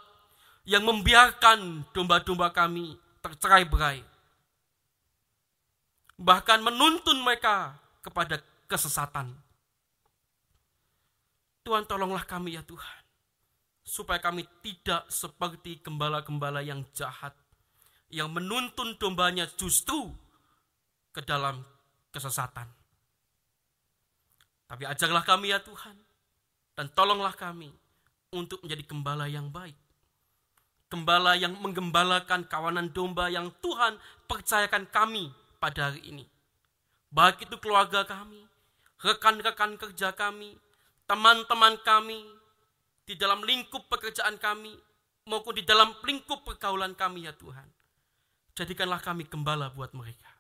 yang 0.64 0.80
membiarkan 0.88 1.84
domba-domba 1.92 2.48
kami 2.48 2.96
tercerai 3.20 3.68
berai. 3.68 4.00
Bahkan 6.16 6.64
menuntun 6.64 7.20
mereka 7.20 7.76
kepada 8.00 8.40
kesesatan. 8.64 9.36
Tuhan 11.64 11.84
tolonglah 11.84 12.24
kami 12.24 12.56
ya 12.56 12.64
Tuhan. 12.64 13.00
Supaya 13.84 14.16
kami 14.16 14.48
tidak 14.64 15.04
seperti 15.12 15.84
gembala-gembala 15.84 16.64
yang 16.64 16.88
jahat 16.96 17.36
yang 18.14 18.30
menuntun 18.30 18.94
dombanya 18.96 19.44
justru 19.58 20.14
ke 21.10 21.20
dalam 21.20 21.66
kesesatan. 22.14 22.83
Tapi 24.74 24.90
ajarlah 24.90 25.22
kami 25.22 25.54
ya 25.54 25.62
Tuhan, 25.62 25.94
dan 26.74 26.90
tolonglah 26.98 27.30
kami 27.38 27.70
untuk 28.34 28.58
menjadi 28.66 28.82
gembala 28.90 29.30
yang 29.30 29.46
baik. 29.46 29.78
Gembala 30.90 31.38
yang 31.38 31.54
menggembalakan 31.62 32.50
kawanan 32.50 32.90
domba 32.90 33.30
yang 33.30 33.54
Tuhan 33.62 33.94
percayakan 34.26 34.90
kami 34.90 35.30
pada 35.62 35.94
hari 35.94 36.02
ini. 36.10 36.26
Baik 37.06 37.46
itu 37.46 37.54
keluarga 37.62 38.02
kami, 38.02 38.42
rekan-rekan 38.98 39.78
kerja 39.78 40.10
kami, 40.10 40.58
teman-teman 41.06 41.78
kami, 41.86 42.26
di 43.06 43.14
dalam 43.14 43.46
lingkup 43.46 43.86
pekerjaan 43.86 44.42
kami, 44.42 44.74
maupun 45.30 45.54
di 45.54 45.62
dalam 45.62 45.94
lingkup 46.02 46.42
pergaulan 46.42 46.98
kami 46.98 47.30
ya 47.30 47.32
Tuhan. 47.38 47.70
Jadikanlah 48.58 48.98
kami 48.98 49.22
gembala 49.30 49.70
buat 49.70 49.94
mereka. 49.94 50.34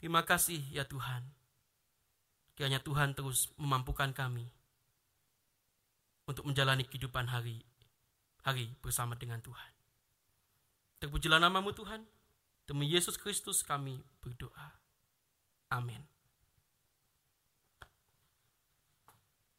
Terima 0.00 0.24
kasih 0.24 0.64
ya 0.72 0.88
Tuhan. 0.88 1.33
Kiranya 2.54 2.78
Tuhan 2.78 3.18
terus 3.18 3.50
memampukan 3.58 4.14
kami 4.14 4.46
untuk 6.30 6.46
menjalani 6.46 6.86
kehidupan 6.86 7.28
hari 7.28 7.60
hari 8.44 8.70
bersama 8.78 9.18
dengan 9.18 9.40
Tuhan. 9.40 9.72
Terpujilah 11.02 11.42
namamu 11.42 11.74
Tuhan. 11.74 12.04
Demi 12.64 12.88
Yesus 12.88 13.20
Kristus 13.20 13.60
kami 13.60 14.00
berdoa. 14.24 14.80
Amin. 15.68 16.13